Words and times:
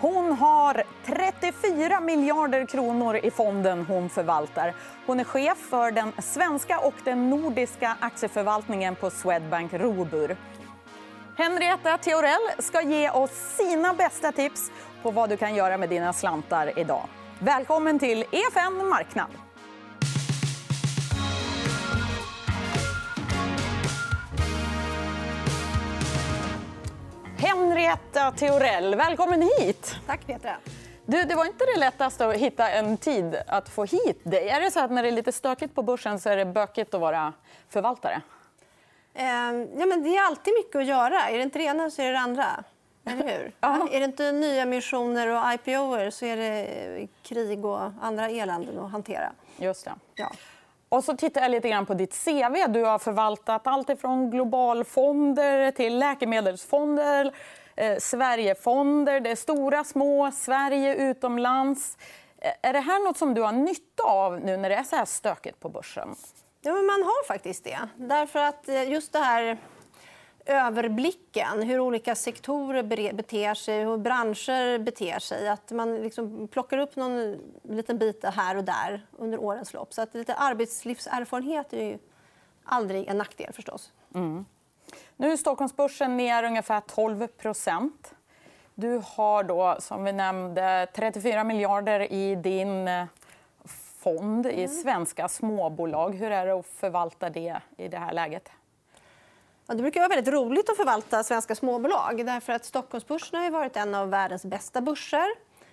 Hon 0.00 0.32
har 0.32 0.82
34 1.06 2.00
miljarder 2.00 2.66
kronor 2.66 3.16
i 3.16 3.30
fonden 3.30 3.84
hon 3.88 4.08
förvaltar. 4.08 4.74
Hon 5.06 5.20
är 5.20 5.24
chef 5.24 5.58
för 5.58 5.90
den 5.90 6.12
svenska 6.18 6.78
och 6.78 6.94
den 7.04 7.30
nordiska 7.30 7.96
aktieförvaltningen 8.00 8.94
på 8.94 9.10
Swedbank 9.10 9.72
Robur. 9.72 10.36
Henrietta 11.36 11.98
Theorell 11.98 12.48
ska 12.58 12.82
ge 12.82 13.10
oss 13.10 13.30
sina 13.30 13.94
bästa 13.94 14.32
tips 14.32 14.70
på 15.02 15.10
vad 15.10 15.30
du 15.30 15.36
kan 15.36 15.54
göra 15.54 15.78
med 15.78 15.88
dina 15.88 16.12
slantar 16.12 16.78
idag. 16.78 17.08
Välkommen 17.38 17.98
till 17.98 18.24
EFN 18.30 18.88
Marknad. 18.88 19.30
Henrietta 27.38 28.32
Theorell, 28.32 28.94
välkommen 28.94 29.42
hit. 29.58 29.96
Tack, 30.06 30.26
Petra. 30.26 30.56
Du, 31.06 31.24
det 31.24 31.34
var 31.34 31.44
inte 31.44 31.64
det 31.74 31.80
lättaste 31.80 32.26
att 32.26 32.36
hitta 32.36 32.70
en 32.70 32.96
tid 32.96 33.36
att 33.46 33.68
få 33.68 33.84
hit 33.84 34.20
dig. 34.22 34.48
Är 34.48 34.60
det 34.60 34.70
så 34.70 34.80
att 34.80 34.90
när 34.90 35.02
det 35.02 35.08
är 35.08 35.12
lite 35.12 35.32
stökigt 35.32 35.74
på 35.74 35.82
börsen 35.82 36.20
så 36.20 36.30
är 36.30 36.36
det 36.36 36.44
bökigt 36.44 36.94
att 36.94 37.00
vara 37.00 37.32
förvaltare? 37.68 38.22
Eh, 39.14 39.24
ja, 39.78 39.86
men 39.86 40.02
det 40.02 40.16
är 40.16 40.26
alltid 40.26 40.54
mycket 40.58 40.76
att 40.76 40.86
göra. 40.86 41.28
Är 41.28 41.36
det 41.36 41.42
inte 41.42 41.58
det 41.58 41.64
ena 41.64 41.90
så 41.90 42.02
är 42.02 42.06
det 42.06 42.12
det 42.12 42.18
andra. 42.18 42.64
Eller 43.06 43.38
hur? 43.38 43.52
Ja. 43.60 43.88
Är 43.92 43.98
det 43.98 44.04
inte 44.04 44.32
nya 44.32 44.64
missioner 44.64 45.28
och 45.28 45.52
IPOer 45.54 46.10
så 46.10 46.24
är 46.26 46.36
det 46.36 47.08
krig 47.22 47.64
och 47.64 47.90
andra 48.00 48.28
eländen 48.30 48.78
att 48.78 48.90
hantera. 48.90 49.32
Just 49.56 49.84
det. 49.84 49.94
Ja. 50.14 50.32
Och 50.96 51.04
så 51.04 51.16
tittar 51.16 51.40
jag 51.40 51.50
lite 51.50 51.68
grann 51.68 51.86
på 51.86 51.94
ditt 51.94 52.24
CV. 52.24 52.68
Du 52.68 52.84
har 52.84 52.98
förvaltat 52.98 53.66
allt 53.66 54.00
från 54.00 54.30
globalfonder 54.30 55.70
till 55.70 55.98
läkemedelsfonder, 55.98 57.32
eh, 57.76 57.96
Sverigefonder. 57.98 59.20
Det 59.20 59.30
är 59.30 59.36
stora, 59.36 59.84
små, 59.84 60.30
Sverige, 60.32 60.94
utomlands. 60.94 61.98
Eh, 62.38 62.50
är 62.62 62.72
det 62.72 62.80
här 62.80 63.04
något 63.04 63.16
som 63.16 63.34
du 63.34 63.42
har 63.42 63.52
nytta 63.52 64.02
av 64.02 64.40
nu 64.40 64.56
när 64.56 64.68
det 64.68 64.74
är 64.74 64.82
så 64.82 64.96
här 64.96 65.04
stökigt 65.04 65.60
på 65.60 65.68
börsen? 65.68 66.14
Ja, 66.62 66.72
men 66.72 66.86
man 66.86 67.02
har 67.02 67.26
faktiskt 67.26 67.64
det. 67.64 67.78
Därför 67.96 68.38
att 68.38 68.68
eh, 68.68 68.90
just 68.90 69.12
det 69.12 69.18
här 69.18 69.58
överblicken, 70.46 71.62
hur 71.62 71.80
olika 71.80 72.14
sektorer 72.14 72.82
beter 73.12 73.54
sig, 73.54 73.84
hur 73.84 73.96
branscher 73.96 74.78
beter 74.78 75.18
sig. 75.18 75.48
Att 75.48 75.70
man 75.70 75.96
liksom 75.96 76.48
plockar 76.48 76.78
upp 76.78 76.96
någon 76.96 77.38
liten 77.62 77.98
bit 77.98 78.24
här 78.24 78.56
och 78.56 78.64
där 78.64 79.06
under 79.18 79.40
årens 79.40 79.72
lopp. 79.72 79.94
Så 79.94 80.02
att 80.02 80.14
lite 80.14 80.34
arbetslivserfarenhet 80.34 81.72
är 81.72 81.84
ju 81.84 81.98
aldrig 82.64 83.08
en 83.08 83.18
nackdel. 83.18 83.52
förstås. 83.52 83.92
Mm. 84.14 84.44
Nu 85.16 85.32
är 85.32 85.36
Stockholmsbörsen 85.36 86.16
ner 86.16 86.44
ungefär 86.44 86.80
12% 86.80 87.90
Du 88.74 89.02
har, 89.04 89.44
då, 89.44 89.76
som 89.78 90.04
vi 90.04 90.12
nämnde, 90.12 90.86
34 90.94 91.44
miljarder 91.44 92.12
i 92.12 92.34
din 92.34 92.88
eh, 92.88 93.04
fond 93.98 94.46
i 94.46 94.64
mm. 94.64 94.68
svenska 94.68 95.28
småbolag. 95.28 96.14
Hur 96.14 96.30
är 96.30 96.46
det 96.46 96.52
att 96.52 96.66
förvalta 96.66 97.30
det 97.30 97.60
i 97.76 97.88
det 97.88 97.98
här 97.98 98.12
läget? 98.12 98.50
Ja, 99.68 99.74
det 99.74 99.82
brukar 99.82 100.00
vara 100.00 100.08
väldigt 100.08 100.34
roligt 100.34 100.70
att 100.70 100.76
förvalta 100.76 101.22
svenska 101.22 101.54
småbolag. 101.54 102.26
Därför 102.26 102.52
att 102.52 102.64
Stockholmsbörsen 102.64 103.42
har 103.42 103.50
varit 103.50 103.76
en 103.76 103.94
av 103.94 104.10
världens 104.10 104.44
bästa 104.44 104.80
börser. 104.80 105.26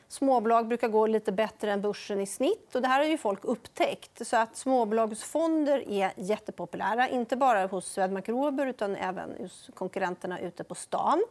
Småbolag 0.08 0.68
brukar 0.68 0.88
gå 0.88 1.08
lite 1.08 1.32
bättre 1.32 1.72
än 1.72 1.82
börsen 1.82 2.22
i 2.22 2.26
snitt. 2.28 2.76
Och 2.76 2.82
det 2.82 2.88
här 2.88 3.00
har 3.00 3.06
ju 3.06 3.18
folk 3.18 3.46
upptäckt. 3.46 4.28
Så 4.28 4.38
att 4.38 4.56
Småbolagsfonder 4.56 5.90
är 5.90 6.12
jättepopulära. 6.16 7.10
Inte 7.10 7.36
bara 7.36 7.68
hos 7.68 7.86
Swedbank 7.86 8.30
Robur 8.30 8.68
utan 8.68 8.96
även 8.96 9.36
hos 9.40 9.70
konkurrenterna 9.74 10.40
ute 10.40 10.64
på 10.64 10.76
stan. 10.76 11.24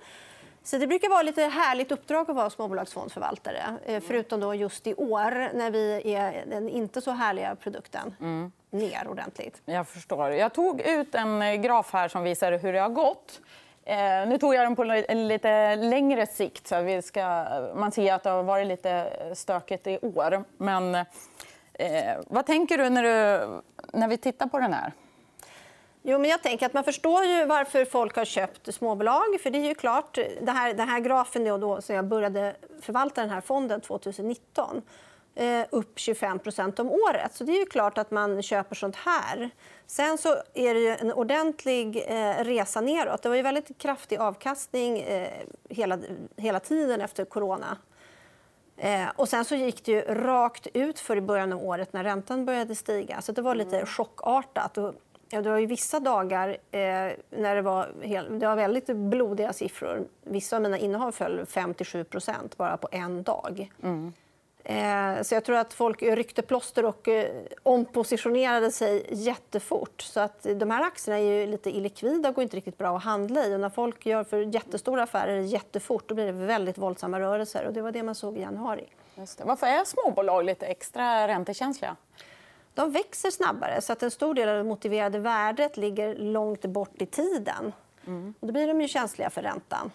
Så 0.64 0.78
det 0.78 0.86
brukar 0.86 1.08
vara 1.08 1.22
lite 1.22 1.42
härligt 1.42 1.92
uppdrag 1.92 2.30
att 2.30 2.36
vara 2.36 2.50
småbolagsfondsförvaltare. 2.50 3.62
Eh, 3.86 4.02
förutom 4.06 4.40
då 4.40 4.54
just 4.54 4.86
i 4.86 4.94
år, 4.94 5.56
när 5.56 5.70
vi 5.70 6.14
är 6.14 6.44
den 6.46 6.68
inte 6.68 7.00
så 7.00 7.10
härliga 7.10 7.56
produkten. 7.56 8.14
Mm 8.20 8.52
ner 8.72 9.08
ordentligt. 9.08 9.62
Jag 9.64 9.88
förstår. 9.88 10.30
Jag 10.30 10.52
tog 10.52 10.80
ut 10.80 11.14
en 11.14 11.42
eh, 11.42 11.54
graf 11.54 11.92
här 11.92 12.08
som 12.08 12.22
visar 12.22 12.52
hur 12.52 12.72
det 12.72 12.78
har 12.78 12.88
gått. 12.88 13.40
Eh, 13.84 13.96
nu 14.28 14.38
tog 14.38 14.54
jag 14.54 14.66
den 14.66 14.76
på 14.76 14.82
en 15.08 15.28
lite 15.28 15.76
längre 15.76 16.26
sikt. 16.26 16.66
Så 16.66 16.82
vi 16.82 17.02
ska, 17.02 17.46
man 17.74 17.92
ser 17.92 18.14
att 18.14 18.22
det 18.22 18.30
har 18.30 18.42
varit 18.42 18.66
lite 18.66 19.12
stökigt 19.34 19.86
i 19.86 19.98
år. 20.02 20.44
Men, 20.56 20.94
eh, 20.94 21.04
vad 22.26 22.46
tänker 22.46 22.78
du 22.78 22.90
när, 22.90 23.02
du 23.02 23.62
när 23.92 24.08
vi 24.08 24.16
tittar 24.16 24.46
på 24.46 24.58
den 24.58 24.72
här? 24.72 24.92
Jo, 26.02 26.18
men 26.18 26.30
jag 26.30 26.42
tänker 26.42 26.66
att 26.66 26.74
man 26.74 26.84
förstår 26.84 27.24
ju 27.24 27.44
varför 27.44 27.84
folk 27.84 28.16
har 28.16 28.24
köpt 28.24 28.74
småbolag. 28.74 29.40
För 29.42 29.50
det 29.50 29.58
är 29.58 29.68
ju 29.68 29.74
klart, 29.74 30.14
det 30.40 30.50
här, 30.50 30.74
den 30.74 30.88
här 30.88 31.00
grafen 31.00 31.44
då, 31.44 31.58
då, 31.58 31.80
jag 31.88 32.04
började 32.04 32.56
förvalta 32.80 33.20
den 33.20 33.30
här 33.30 33.40
fonden 33.40 33.80
2019 33.80 34.82
Eh, 35.34 35.64
upp 35.70 35.96
25% 35.96 36.80
om 36.80 36.90
året. 36.90 37.34
Så 37.34 37.44
det 37.44 37.52
är 37.52 37.58
ju 37.58 37.66
klart 37.66 37.98
att 37.98 38.10
man 38.10 38.42
köper 38.42 38.74
sånt 38.74 38.96
här. 38.96 39.50
Sen 39.86 40.18
så 40.18 40.36
är 40.54 40.74
det 40.74 40.94
en 40.94 41.12
ordentlig 41.12 42.04
eh, 42.06 42.44
resa 42.44 42.80
neråt. 42.80 43.22
Det 43.22 43.28
var 43.28 43.36
ju 43.36 43.42
väldigt 43.42 43.78
kraftig 43.78 44.18
avkastning 44.18 44.98
eh, 44.98 45.28
hela, 45.68 45.98
hela 46.36 46.60
tiden 46.60 47.00
efter 47.00 47.24
corona. 47.24 47.76
och 49.16 49.28
sen 49.28 49.44
så 49.44 49.54
gick 49.54 49.84
det 49.84 49.92
ju 49.92 50.00
rakt 50.00 50.66
ut 50.74 51.00
för 51.00 51.16
i 51.16 51.20
början 51.20 51.52
av 51.52 51.64
året 51.64 51.92
när 51.92 52.04
räntan 52.04 52.44
började 52.44 52.74
stiga. 52.74 53.20
Så 53.20 53.32
det 53.32 53.42
var 53.42 53.54
lite 53.54 53.76
mm. 53.76 53.86
chockartat. 53.86 54.78
Ja, 55.34 55.42
det 55.42 55.50
var 55.50 55.58
ju 55.58 55.66
vissa 55.66 56.00
dagar 56.00 56.56
när 57.30 57.54
det 57.54 57.62
var, 57.62 57.88
hel, 58.00 58.38
det 58.38 58.46
var 58.46 58.56
väldigt 58.56 58.86
blodiga 58.86 59.52
siffror. 59.52 60.04
Vissa 60.22 60.56
av 60.56 60.62
mina 60.62 60.78
innehav 60.78 61.12
föll 61.12 61.40
5-7% 61.40 62.56
bara 62.56 62.76
på 62.76 62.88
en 62.92 63.22
dag. 63.22 63.72
Mm. 63.82 64.12
Eh, 64.64 65.22
så 65.22 65.34
jag 65.34 65.44
tror 65.44 65.56
att 65.56 65.74
folk 65.74 66.02
ryckte 66.02 66.42
plåster 66.42 66.84
och 66.84 67.08
eh, 67.08 67.26
ompositionerade 67.62 68.70
sig 68.72 69.06
jättefort. 69.10 70.02
Så 70.02 70.20
att 70.20 70.42
de 70.42 70.70
här 70.70 70.82
aktierna 70.82 71.20
är 71.20 71.46
lite 71.46 71.70
illikvida 71.70 72.28
och 72.28 72.34
går 72.34 72.42
inte 72.42 72.56
riktigt 72.56 72.78
bra 72.78 72.96
att 72.96 73.04
handla 73.04 73.46
i. 73.46 73.54
Och 73.54 73.60
när 73.60 73.70
folk 73.70 74.06
gör 74.06 74.24
för 74.24 74.54
jättestora 74.54 75.02
affärer 75.02 75.40
jättefort 75.40 76.08
då 76.08 76.14
blir 76.14 76.26
det 76.26 76.32
väldigt 76.32 76.78
våldsamma 76.78 77.20
rörelser. 77.20 77.64
Och 77.66 77.72
det 77.72 77.82
var 77.82 77.92
det 77.92 78.02
man 78.02 78.14
såg 78.14 78.38
i 78.38 78.40
januari. 78.40 78.86
Varför 79.44 79.66
är 79.66 79.84
småbolag 79.84 80.44
lite 80.44 80.66
extra 80.66 81.28
räntekänsliga? 81.28 81.96
De 82.74 82.92
växer 82.92 83.30
snabbare. 83.30 83.80
så 83.80 83.92
att 83.92 84.02
En 84.02 84.10
stor 84.10 84.34
del 84.34 84.48
av 84.48 84.56
det 84.56 84.64
motiverade 84.64 85.18
värdet 85.18 85.76
ligger 85.76 86.14
långt 86.14 86.64
bort 86.66 87.02
i 87.02 87.06
tiden. 87.06 87.72
Mm. 88.06 88.34
Och 88.40 88.46
då 88.46 88.52
blir 88.52 88.66
de 88.66 88.80
ju 88.80 88.88
känsliga 88.88 89.30
för 89.30 89.42
räntan. 89.42 89.90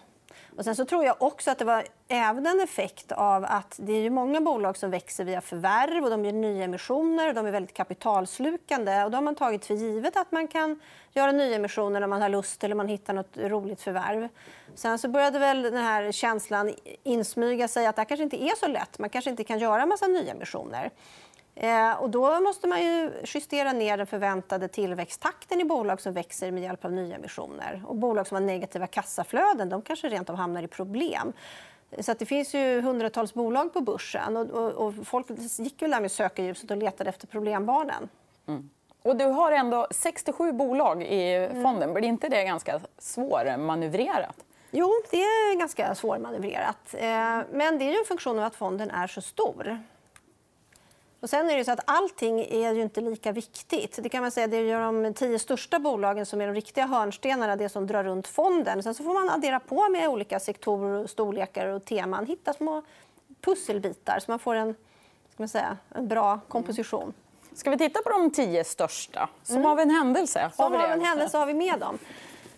Och 0.56 0.64
sen 0.64 0.76
så 0.76 0.84
tror 0.84 1.04
jag 1.04 1.22
också 1.22 1.50
att 1.50 1.58
det 1.58 1.64
var 1.64 1.84
även 2.08 2.46
en 2.46 2.60
effekt 2.60 3.12
av 3.12 3.44
att 3.44 3.74
det 3.76 3.92
är 3.92 4.10
många 4.10 4.40
bolag 4.40 4.76
som 4.76 4.90
växer 4.90 5.24
via 5.24 5.40
förvärv 5.40 6.04
och 6.04 6.10
de 6.10 6.24
gör 6.24 6.32
nyemissioner 6.32 7.28
och 7.28 7.34
de 7.34 7.46
är 7.46 7.50
väldigt 7.50 7.74
kapitalslukande. 7.74 9.04
Och 9.04 9.10
då 9.10 9.16
har 9.16 9.22
man 9.22 9.34
tagit 9.34 9.66
för 9.66 9.74
givet 9.74 10.16
att 10.16 10.32
man 10.32 10.48
kan 10.48 10.80
göra 11.12 11.32
nyemissioner 11.32 12.00
när 12.00 12.06
man 12.06 12.22
har 12.22 12.28
lust 12.28 12.64
eller 12.64 12.74
man 12.74 12.88
hittar 12.88 13.14
något 13.14 13.36
roligt 13.36 13.80
förvärv. 13.82 14.28
Sen 14.74 14.98
så 14.98 15.08
började 15.08 15.38
väl 15.38 15.62
den 15.62 15.76
här 15.76 16.12
känslan 16.12 16.74
insmyga 17.02 17.68
sig 17.68 17.86
att 17.86 17.96
det 17.96 18.04
kanske 18.04 18.24
inte 18.24 18.42
är 18.42 18.56
så 18.56 18.66
lätt. 18.66 18.98
Man 18.98 19.10
kanske 19.10 19.30
inte 19.30 19.44
kan 19.44 19.58
göra 19.58 19.82
en 19.82 19.88
massa 19.88 20.06
nyemissioner. 20.06 20.90
Eh, 21.60 22.02
och 22.02 22.10
då 22.10 22.40
måste 22.40 22.66
man 22.66 22.82
ju 22.82 23.12
justera 23.24 23.72
ner 23.72 23.96
den 23.96 24.06
förväntade 24.06 24.68
tillväxttakten 24.68 25.60
i 25.60 25.64
bolag 25.64 26.00
som 26.00 26.12
växer 26.12 26.50
med 26.50 26.62
hjälp 26.62 26.84
av 26.84 26.92
nyemissioner. 26.92 27.82
Och 27.86 27.96
bolag 27.96 28.26
som 28.26 28.34
har 28.34 28.42
negativa 28.42 28.86
kassaflöden 28.86 29.68
de 29.68 29.82
kanske 29.82 30.08
rent 30.08 30.30
av 30.30 30.36
hamnar 30.36 30.62
i 30.62 30.66
problem. 30.66 31.32
Så 31.98 32.14
det 32.18 32.26
finns 32.26 32.54
ju 32.54 32.80
hundratals 32.80 33.34
bolag 33.34 33.72
på 33.72 33.80
börsen. 33.80 34.36
Och, 34.36 34.50
och, 34.50 34.72
och 34.72 34.94
folk 35.04 35.26
gick 35.58 35.82
ju 35.82 35.88
där 35.88 36.00
med 36.00 36.12
sökarljuset 36.12 36.70
och 36.70 36.76
letade 36.76 37.10
efter 37.10 37.26
problembarnen. 37.26 38.08
Mm. 38.48 38.70
Och 39.02 39.16
du 39.16 39.24
har 39.24 39.52
ändå 39.52 39.86
67 39.90 40.52
bolag 40.52 41.02
i 41.02 41.48
fonden. 41.52 41.82
Mm. 41.82 41.94
Blir 41.94 42.08
inte 42.08 42.28
det 42.28 42.44
ganska 42.44 42.80
svårmanövrerat? 42.98 44.36
Jo, 44.70 44.92
det 45.10 45.16
är 45.16 45.58
ganska 45.58 45.94
svårmanövrerat. 45.94 46.94
Eh, 46.94 47.40
men 47.52 47.78
det 47.78 47.84
är 47.84 47.92
ju 47.92 47.98
en 47.98 48.04
funktion 48.08 48.38
av 48.38 48.44
att 48.44 48.54
fonden 48.54 48.90
är 48.90 49.06
så 49.06 49.20
stor. 49.20 49.78
Och 51.20 51.30
sen 51.30 51.50
är 51.50 51.56
det 51.56 51.64
så 51.64 51.72
att 51.72 51.80
allting 51.84 52.40
är 52.40 52.74
ju 52.74 52.82
inte 52.82 53.00
lika 53.00 53.32
viktigt. 53.32 53.98
Det 54.02 54.08
kan 54.08 54.22
man 54.22 54.30
säga, 54.30 54.46
det 54.46 54.56
är 54.56 54.80
de 54.80 55.14
tio 55.14 55.38
största 55.38 55.78
bolagen 55.78 56.26
som 56.26 56.40
är 56.40 56.46
de 56.46 56.54
riktiga 56.54 56.86
hörnstenarna, 56.86 57.56
det 57.56 57.68
som 57.68 57.86
drar 57.86 58.04
runt 58.04 58.26
fonden. 58.26 58.82
Sen 58.82 58.94
så 58.94 59.04
får 59.04 59.14
man 59.14 59.30
addera 59.30 59.60
på 59.60 59.88
med 59.88 60.08
olika 60.08 60.40
sektorer, 60.40 61.06
storlekar 61.06 61.66
och 61.66 61.84
teman. 61.84 62.26
Hitta 62.26 62.52
små 62.52 62.82
pusselbitar 63.40 64.18
så 64.18 64.30
man 64.30 64.38
får 64.38 64.54
en, 64.54 64.74
ska 65.32 65.42
man 65.42 65.48
säga, 65.48 65.76
en 65.94 66.08
bra 66.08 66.40
komposition. 66.48 67.12
Ska 67.54 67.70
vi 67.70 67.78
titta 67.78 68.02
på 68.02 68.10
de 68.10 68.30
tio 68.30 68.64
största? 68.64 69.28
Som 69.42 69.56
mm. 69.56 69.70
av 69.70 69.80
en 69.80 69.90
händelse. 69.90 70.50
Som 70.56 70.64
av 70.64 70.74
en 70.74 71.00
händelse 71.00 71.38
har 71.38 71.46
vi 71.46 71.54
med 71.54 71.80
dem. 71.80 71.98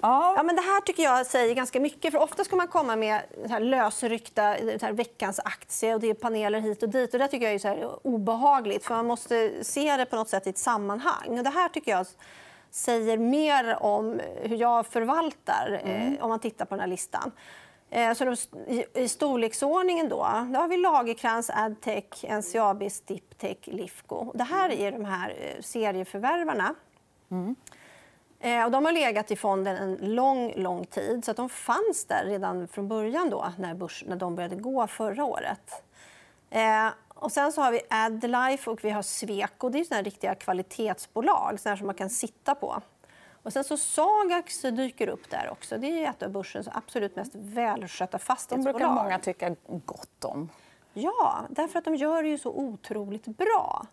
Ja. 0.02 0.34
Ja, 0.36 0.42
men 0.42 0.56
det 0.56 0.62
här 0.62 0.80
tycker 0.80 1.02
jag 1.02 1.26
säger 1.26 1.54
ganska 1.54 1.80
mycket. 1.80 2.12
För 2.12 2.18
Ofta 2.18 2.44
ska 2.44 2.56
man 2.56 2.68
komma 2.68 2.96
med 2.96 3.20
här 3.48 3.60
lösryckta 3.60 4.42
här 4.42 4.92
veckans 4.92 5.40
aktie 5.44 5.94
och 5.94 6.00
det 6.00 6.10
är 6.10 6.14
paneler 6.14 6.60
hit 6.60 6.82
och 6.82 6.88
dit. 6.88 7.14
Och 7.14 7.20
det 7.20 7.28
tycker 7.28 7.46
jag 7.46 7.54
är 7.54 7.58
så 7.58 7.68
här 7.68 8.06
obehagligt. 8.06 8.84
för 8.84 8.94
Man 8.94 9.06
måste 9.06 9.64
se 9.64 9.96
det 9.96 10.06
på 10.06 10.16
något 10.16 10.28
sätt 10.28 10.46
i 10.46 10.50
ett 10.50 10.58
sammanhang. 10.58 11.38
Och 11.38 11.44
det 11.44 11.50
här 11.50 11.68
tycker 11.68 11.90
jag 11.90 12.06
säger 12.70 13.18
mer 13.18 13.82
om 13.82 14.20
hur 14.42 14.56
jag 14.56 14.86
förvaltar 14.86 15.80
mm. 15.84 16.14
eh, 16.14 16.24
om 16.24 16.28
man 16.28 16.40
tittar 16.40 16.64
på 16.64 16.74
den 16.74 16.80
här 16.80 16.86
listan. 16.86 17.32
Eh, 17.90 18.14
så 18.14 18.36
I 18.94 19.08
storleksordningen 19.08 20.08
då, 20.08 20.46
då 20.52 20.60
har 20.60 20.68
vi 20.68 20.76
Lagerkrans, 20.76 21.50
Adtech, 21.50 22.24
NCAB, 22.24 22.90
Stiptech, 22.90 23.58
Lifco. 23.64 24.32
Det 24.34 24.44
här 24.44 24.70
är 24.70 24.92
de 24.92 25.04
här 25.04 25.34
eh, 25.40 25.62
serieförvärvarna. 25.62 26.74
Mm. 27.30 27.56
Och 28.64 28.70
de 28.70 28.84
har 28.84 28.92
legat 28.92 29.30
i 29.30 29.36
fonden 29.36 29.76
en 29.76 30.14
lång, 30.14 30.52
lång 30.56 30.84
tid. 30.84 31.24
så 31.24 31.30
att 31.30 31.36
De 31.36 31.48
fanns 31.48 32.04
där 32.04 32.24
redan 32.24 32.68
från 32.68 32.88
början 32.88 33.30
då, 33.30 33.52
när, 33.58 33.74
börs, 33.74 34.04
när 34.06 34.16
de 34.16 34.36
började 34.36 34.56
gå 34.56 34.86
förra 34.86 35.24
året. 35.24 35.82
Och 37.08 37.32
sen 37.32 37.52
så 37.52 37.62
har 37.62 37.72
vi 37.72 37.80
Adlife 37.90 38.70
och 38.70 38.84
vi 38.84 38.90
har 38.90 39.02
Sweco. 39.02 39.68
Det 39.68 39.80
är 39.80 39.84
såna 39.84 40.02
riktiga 40.02 40.34
kvalitetsbolag 40.34 41.60
såna 41.60 41.76
som 41.76 41.86
man 41.86 41.94
kan 41.94 42.10
sitta 42.10 42.54
på. 42.54 42.82
Och 43.42 43.52
sen 43.52 43.64
så 43.64 43.76
Sagax 43.76 44.60
dyker 44.60 45.08
upp 45.08 45.30
där 45.30 45.48
också. 45.50 45.78
Det 45.78 46.04
är 46.04 46.10
ett 46.10 46.22
av 46.22 46.30
börsens 46.30 46.68
absolut 46.72 47.16
mest 47.16 47.32
välskötta 47.34 48.18
fastighetsbolag. 48.18 48.74
De 48.74 48.78
brukar 48.78 49.04
många 49.04 49.18
tycka 49.18 49.56
gott 49.84 50.24
om. 50.24 50.48
Ja, 50.92 51.44
därför 51.50 51.78
att 51.78 51.84
de 51.84 51.94
gör 51.94 52.22
det 52.22 52.28
ju 52.28 52.38
så 52.38 52.50
otroligt 52.50 53.26
bra. 53.26 53.86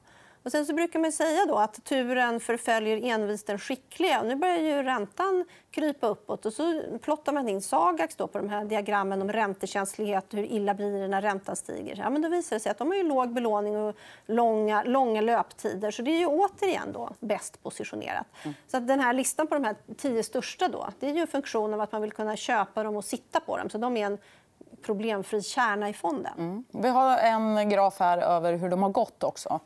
Och 0.48 0.52
sen 0.52 0.66
så 0.66 0.74
brukar 0.74 1.00
man 1.00 1.12
säga 1.12 1.46
då 1.46 1.56
att 1.56 1.84
turen 1.84 2.40
förföljer 2.40 3.04
envist 3.04 3.48
den 3.48 3.60
skickliga. 3.60 4.24
nu 4.24 4.36
börjar 4.36 4.58
ju 4.58 4.84
räntan 4.84 5.46
krypa 5.72 6.08
uppåt. 6.08 6.46
Och 6.46 6.54
så 6.54 6.82
plottar 7.02 7.34
man 7.34 7.50
in 7.50 7.62
Sagax 7.62 8.16
då 8.16 8.28
på 8.28 8.38
de 8.38 8.50
här 8.50 8.66
diagrammen 8.66 9.22
om 9.22 9.32
räntekänslighet 9.32 10.26
hur 10.30 10.44
illa 10.44 10.74
blir 10.74 11.02
det 11.02 11.08
när 11.08 11.22
räntan 11.22 11.56
stiger. 11.56 11.96
Ja, 11.96 12.10
men 12.10 12.22
då 12.22 12.30
visar 12.30 12.56
det 12.56 12.60
sig 12.60 12.70
att 12.70 12.78
de 12.78 12.88
har 12.88 12.96
ju 12.96 13.04
låg 13.04 13.34
belåning 13.34 13.78
och 13.78 13.96
långa, 14.26 14.84
långa 14.84 15.22
löptider. 15.22 15.92
Så 15.92 16.02
det 16.02 16.12
är 16.12 16.20
ju 16.20 16.26
återigen 16.26 16.92
då 16.94 17.10
bäst 17.20 17.64
positionerat. 17.64 18.28
Mm. 18.44 18.56
Så 18.68 18.80
den 18.80 19.00
här 19.00 19.14
listan 19.14 19.48
på 19.48 19.56
de 19.56 19.64
här 19.64 19.76
tio 19.98 20.24
största 20.24 20.68
då, 20.68 20.88
det 21.00 21.10
är 21.10 21.14
ju 21.14 21.22
en 21.22 21.28
funktion 21.28 21.74
av 21.74 21.82
att 21.82 21.92
man 21.92 22.02
vill 22.02 22.12
kunna 22.12 22.36
köpa 22.36 22.84
dem 22.84 22.96
och 22.96 23.06
sitta 23.06 23.40
på 23.40 23.58
dem. 23.58 23.70
Så 23.70 23.78
de 23.78 23.98
är 23.98 24.06
en 24.06 24.18
problemfri 24.82 25.42
kärna 25.42 25.90
i 25.90 25.94
fonden. 25.94 26.34
Mm. 26.38 26.64
Vi 26.70 26.90
har 26.90 27.18
en 27.18 27.70
graf 27.70 28.00
här 28.00 28.18
över 28.18 28.54
hur 28.54 28.70
de 28.70 28.84
har 28.84 28.90
gått 28.90 29.24
också 29.24 29.60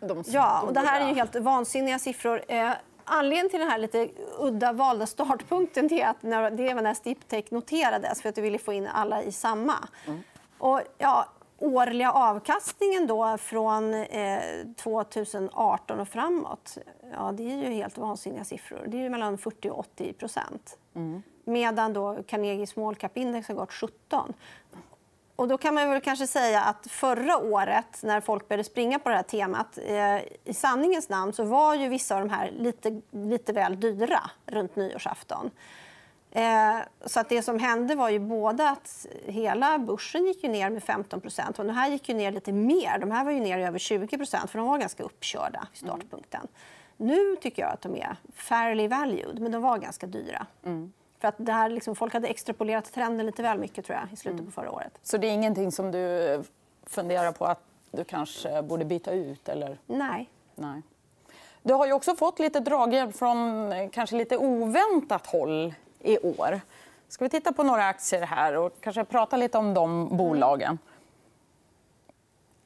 de 0.00 0.24
ja, 0.26 0.62
och 0.62 0.72
det 0.72 0.80
här 0.80 1.00
är 1.00 1.08
ju 1.08 1.14
helt 1.14 1.36
vansinniga 1.36 1.98
siffror. 1.98 2.42
Eh, 2.48 2.70
anledningen 3.04 3.50
till 3.50 3.60
den 3.60 3.70
här 3.70 3.78
lite 3.78 4.08
udda 4.38 4.72
valda 4.72 5.06
startpunkten 5.06 5.92
är 5.92 6.06
att 6.06 6.22
när, 6.22 6.50
det 6.50 6.74
var 6.74 6.82
när 6.82 6.94
Stiptech 6.94 7.44
noterades 7.50 8.22
för 8.22 8.28
att 8.28 8.34
du 8.34 8.42
ville 8.42 8.58
få 8.58 8.72
in 8.72 8.86
alla 8.86 9.22
i 9.22 9.32
samma. 9.32 9.88
Mm. 10.06 10.22
Och, 10.58 10.80
ja, 10.98 11.26
årliga 11.58 12.12
avkastningen 12.12 13.06
då 13.06 13.38
från 13.38 13.94
eh, 13.94 14.40
2018 14.76 16.00
och 16.00 16.08
framåt 16.08 16.78
ja, 17.12 17.32
det 17.32 17.42
är 17.42 17.56
ju 17.56 17.74
helt 17.74 17.98
vansinniga 17.98 18.44
siffror. 18.44 18.84
Det 18.86 19.06
är 19.06 19.10
mellan 19.10 19.38
40 19.38 19.70
och 19.70 19.78
80 19.78 20.12
procent. 20.12 20.78
Mm. 20.94 21.22
Medan 21.44 21.92
då 21.92 22.22
Carnegie 22.26 22.66
Small 22.66 22.94
Cap 22.94 23.16
Index 23.16 23.48
har 23.48 23.54
gått 23.54 23.72
17. 23.72 24.32
Och 25.36 25.48
då 25.48 25.58
kan 25.58 25.74
man 25.74 25.90
väl 25.90 26.00
kanske 26.00 26.26
säga 26.26 26.62
att 26.62 26.86
förra 26.90 27.36
året, 27.36 28.02
när 28.02 28.20
folk 28.20 28.48
började 28.48 28.64
springa 28.64 28.98
på 28.98 29.08
det 29.08 29.16
här 29.16 29.22
temat 29.22 29.78
eh, 29.86 30.18
i 30.44 30.54
sanningens 30.54 31.08
namn 31.08 31.32
så 31.32 31.44
var 31.44 31.74
ju 31.74 31.88
vissa 31.88 32.14
av 32.14 32.20
de 32.20 32.30
här 32.30 32.50
lite, 32.50 33.00
lite 33.10 33.52
väl 33.52 33.80
dyra 33.80 34.30
runt 34.46 34.76
nyårsafton. 34.76 35.50
Eh, 36.30 36.78
så 37.06 37.20
att 37.20 37.28
det 37.28 37.42
som 37.42 37.58
hände 37.58 37.94
var 37.94 38.08
ju 38.08 38.18
både 38.18 38.70
att 38.70 39.06
hela 39.24 39.78
börsen 39.78 40.26
gick 40.26 40.42
ner 40.42 40.70
med 40.70 40.82
15% 40.82 41.58
och 41.58 41.64
de 41.64 41.72
här 41.72 41.90
gick 41.90 42.08
ju 42.08 42.14
ner 42.14 42.32
lite 42.32 42.52
mer. 42.52 42.98
De 42.98 43.10
här 43.10 43.24
var 43.24 43.32
ju 43.32 43.40
ner 43.40 43.58
över 43.58 43.78
20% 43.78 44.46
för 44.46 44.58
de 44.58 44.68
var 44.68 44.78
ganska 44.78 45.02
uppkörda 45.02 45.66
vid 45.72 45.78
startpunkten. 45.78 46.40
Mm. 46.40 47.16
Nu 47.16 47.36
tycker 47.36 47.62
jag 47.62 47.72
att 47.72 47.82
de 47.82 47.96
är 47.96 48.16
fairly 48.34 48.88
valued, 48.88 49.38
men 49.40 49.52
de 49.52 49.62
var 49.62 49.78
ganska 49.78 50.06
dyra. 50.06 50.46
Mm. 50.64 50.92
För 51.18 51.28
att 51.28 51.34
det 51.38 51.52
här, 51.52 51.68
liksom, 51.68 51.96
folk 51.96 52.12
hade 52.12 52.28
extrapolerat 52.28 52.92
trenden 52.92 53.26
lite 53.26 53.42
väl 53.42 53.58
mycket 53.58 53.86
tror 53.86 53.98
jag, 53.98 54.12
i 54.12 54.16
slutet 54.16 54.46
på 54.46 54.52
förra 54.52 54.70
året. 54.70 54.98
Så 55.02 55.16
det 55.16 55.26
är 55.26 55.32
ingenting 55.32 55.72
som 55.72 55.90
du 55.90 56.42
funderar 56.86 57.32
på 57.32 57.44
att 57.44 57.60
du 57.90 58.04
kanske 58.04 58.62
borde 58.62 58.84
byta 58.84 59.12
ut? 59.12 59.48
Eller? 59.48 59.78
Nej. 59.86 60.30
Nej. 60.54 60.82
Du 61.62 61.74
har 61.74 61.86
ju 61.86 61.92
också 61.92 62.14
fått 62.14 62.38
lite 62.38 62.60
draghjälp 62.60 63.16
från 63.16 63.72
eh, 63.72 63.88
kanske 63.90 64.16
lite 64.16 64.36
oväntat 64.36 65.26
håll 65.26 65.74
i 66.00 66.18
år. 66.18 66.60
Ska 67.08 67.24
vi 67.24 67.28
titta 67.28 67.52
på 67.52 67.62
några 67.62 67.86
aktier 67.86 68.22
här 68.22 68.56
och 68.56 68.80
kanske 68.80 69.04
prata 69.04 69.36
lite 69.36 69.58
om 69.58 69.74
de 69.74 70.16
bolagen? 70.16 70.78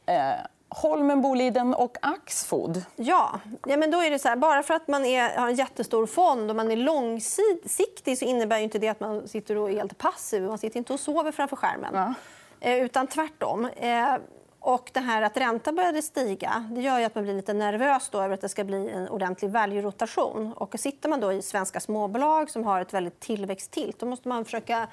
Mm. 0.06 0.38
Eh, 0.38 0.46
Holmen, 0.70 1.20
Boliden 1.20 1.74
och 1.74 1.96
Axfood? 2.02 2.84
Ja, 2.96 3.40
ja 3.66 3.76
men 3.76 3.90
då 3.90 4.02
är 4.02 4.10
det 4.10 4.18
så 4.18 4.28
här, 4.28 4.36
bara 4.36 4.62
för 4.62 4.74
att 4.74 4.88
man 4.88 5.04
är, 5.04 5.36
har 5.36 5.48
en 5.48 5.54
jättestor 5.54 6.06
fond 6.06 6.50
och 6.50 6.56
man 6.56 6.70
är 6.70 6.76
långsiktig 6.76 8.18
så 8.18 8.24
innebär 8.24 8.58
inte 8.58 8.78
det 8.78 8.88
att 8.88 9.00
man 9.00 9.28
sitter 9.28 9.56
och 9.56 9.70
är 9.70 9.74
helt 9.74 9.98
passiv. 9.98 10.42
Man 10.42 10.58
sitter 10.58 10.78
inte 10.78 10.92
och 10.92 11.00
sover 11.00 11.32
framför 11.32 11.56
skärmen. 11.56 11.94
Ja. 11.94 12.14
Eh, 12.60 12.84
utan 12.84 13.06
tvärtom. 13.06 13.64
Eh, 13.76 14.16
och 14.60 14.90
det 14.94 15.00
här 15.00 15.22
att 15.22 15.36
räntan 15.36 15.76
började 15.76 16.02
stiga 16.02 16.68
det 16.70 16.80
gör 16.80 17.00
att 17.00 17.14
man 17.14 17.24
blir 17.24 17.34
lite 17.34 17.52
nervös 17.52 18.08
då 18.08 18.20
över 18.20 18.34
att 18.34 18.40
det 18.40 18.48
ska 18.48 18.64
bli 18.64 18.90
en 18.90 19.08
ordentlig 19.08 19.50
value-rotation. 19.50 20.52
Och 20.52 20.80
sitter 20.80 21.08
man 21.08 21.20
då 21.20 21.32
i 21.32 21.42
svenska 21.42 21.80
småbolag 21.80 22.50
som 22.50 22.64
har 22.64 22.80
ett 22.80 22.94
väldigt 22.94 23.20
tillväxttilt 23.20 23.98
då 23.98 24.06
måste 24.06 24.28
man 24.28 24.44
försöka 24.44 24.88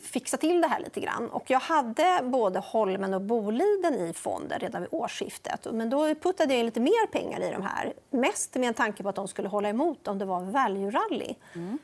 fixa 0.00 0.36
till 0.36 0.60
det 0.60 0.66
här 0.66 0.80
lite 0.80 1.00
grann. 1.00 1.30
Och 1.30 1.50
jag 1.50 1.60
hade 1.60 2.20
både 2.22 2.58
Holmen 2.58 3.14
och 3.14 3.20
Boliden 3.20 3.94
i 3.94 4.12
fonden 4.12 4.60
redan 4.60 4.82
vid 4.82 4.88
årsskiftet. 4.92 5.66
Men 5.72 5.90
då 5.90 6.14
puttade 6.14 6.52
jag 6.52 6.60
in 6.60 6.66
lite 6.66 6.80
mer 6.80 7.06
pengar 7.06 7.40
i 7.40 7.50
de 7.50 7.62
här. 7.62 7.92
Mest 8.10 8.54
med 8.54 8.68
en 8.68 8.74
tanke 8.74 9.02
på 9.02 9.08
att 9.08 9.14
de 9.14 9.28
skulle 9.28 9.48
hålla 9.48 9.68
emot 9.68 10.08
om 10.08 10.18
det 10.18 10.24
var 10.24 10.40
value-rally. 10.40 11.34
Mm. 11.54 11.78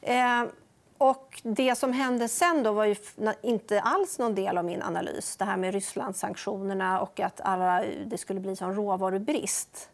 Eh, 0.00 0.50
och 0.98 1.40
det 1.42 1.74
som 1.74 1.92
hände 1.92 2.28
sen 2.28 2.62
då 2.62 2.72
var 2.72 2.84
ju 2.84 2.96
inte 3.42 3.80
alls 3.80 4.18
någon 4.18 4.34
del 4.34 4.58
av 4.58 4.64
min 4.64 4.82
analys. 4.82 5.36
Det 5.36 5.44
här 5.44 5.56
med 5.56 5.74
Rysslandssanktionerna 5.74 7.00
och 7.00 7.20
att 7.20 7.40
alla, 7.40 7.84
det 8.06 8.18
skulle 8.18 8.40
bli 8.40 8.56
en 8.60 8.74
råvarubrist. 8.74 9.90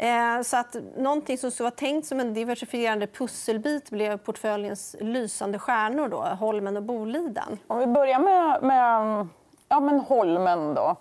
Eh, 0.00 0.42
så 0.42 0.56
att 0.56 0.76
någonting 0.96 1.38
som 1.38 1.50
var 1.58 1.70
tänkt 1.70 2.08
som 2.08 2.20
en 2.20 2.34
diversifierande 2.34 3.06
pusselbit 3.06 3.90
blev 3.90 4.16
portföljens 4.16 4.96
lysande 5.00 5.58
stjärnor, 5.58 6.08
då, 6.08 6.22
Holmen 6.22 6.76
och 6.76 6.82
Boliden. 6.82 7.58
Om 7.66 7.78
vi 7.78 7.86
börjar 7.86 8.18
med, 8.18 8.62
med 8.62 9.26
ja, 9.68 9.80
men 9.80 10.00
Holmen. 10.00 10.74
Då. 10.74 10.96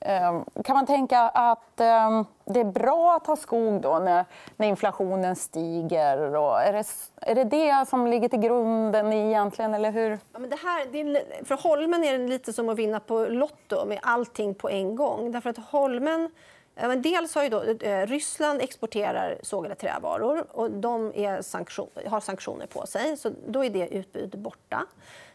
Eh, 0.00 0.42
kan 0.64 0.76
man 0.76 0.86
tänka 0.86 1.20
att 1.20 1.80
eh, 1.80 2.22
det 2.44 2.60
är 2.60 2.64
bra 2.64 3.16
att 3.16 3.26
ha 3.26 3.36
skog 3.36 3.80
då 3.80 3.98
när, 3.98 4.24
när 4.56 4.66
inflationen 4.66 5.36
stiger? 5.36 6.36
Och 6.36 6.62
är, 6.62 6.72
det, 6.72 6.86
är 7.20 7.34
det 7.34 7.44
det 7.44 7.88
som 7.88 8.06
ligger 8.06 8.28
till 8.28 8.40
grunden 8.40 9.12
egentligen? 9.12 9.74
Eller 9.74 9.90
hur? 9.90 10.18
Ja, 10.32 10.38
men 10.38 10.50
det 10.50 10.56
här, 10.56 10.86
det 10.92 11.00
är, 11.00 11.44
för 11.44 11.54
Holmen 11.54 12.04
är 12.04 12.18
det 12.18 12.28
lite 12.28 12.52
som 12.52 12.68
att 12.68 12.78
vinna 12.78 13.00
på 13.00 13.24
Lotto 13.24 13.86
med 13.86 13.98
allting 14.02 14.54
på 14.54 14.70
en 14.70 14.96
gång. 14.96 15.32
Därför 15.32 15.50
att 15.50 15.58
Holmen 15.58 16.02
men 16.12 16.30
Eh, 16.76 16.92
dels 16.92 17.34
har 17.34 17.42
ju 17.42 17.48
då, 17.48 17.62
eh, 17.62 18.06
Ryssland 18.06 18.60
exporterar 18.62 19.38
sågade 19.42 19.74
trävaror 19.74 20.46
och 20.50 20.70
de 20.70 21.12
är 21.14 21.42
sanktion, 21.42 21.90
har 22.06 22.20
sanktioner 22.20 22.66
på 22.66 22.86
sig. 22.86 23.16
Så 23.16 23.32
då 23.46 23.64
är 23.64 23.70
det 23.70 23.88
utbudet 23.94 24.34
borta. 24.34 24.86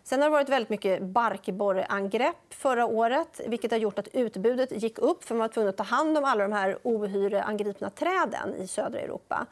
Sen 0.03 0.21
har 0.21 0.29
det 0.29 0.33
varit 0.33 0.49
väldigt 0.49 0.69
mycket 0.69 1.01
barkborreangrepp 1.01 2.35
förra 2.49 2.85
året 2.85 3.41
vilket 3.47 3.71
har 3.71 3.77
gjort 3.77 3.99
att 3.99 4.07
utbudet 4.07 4.83
gick 4.83 4.99
upp 4.99 5.23
för 5.23 5.35
man 5.35 5.39
var 5.39 5.47
tvungen 5.47 5.69
att 5.69 5.77
ta 5.77 5.83
hand 5.83 6.17
om 6.17 6.23
alla 6.23 6.43
de 6.43 6.53
här 6.53 6.77
ohyreangripna 6.83 7.89
träden 7.89 8.55
i 8.55 8.67
södra 8.67 8.99
Europa. 8.99 9.45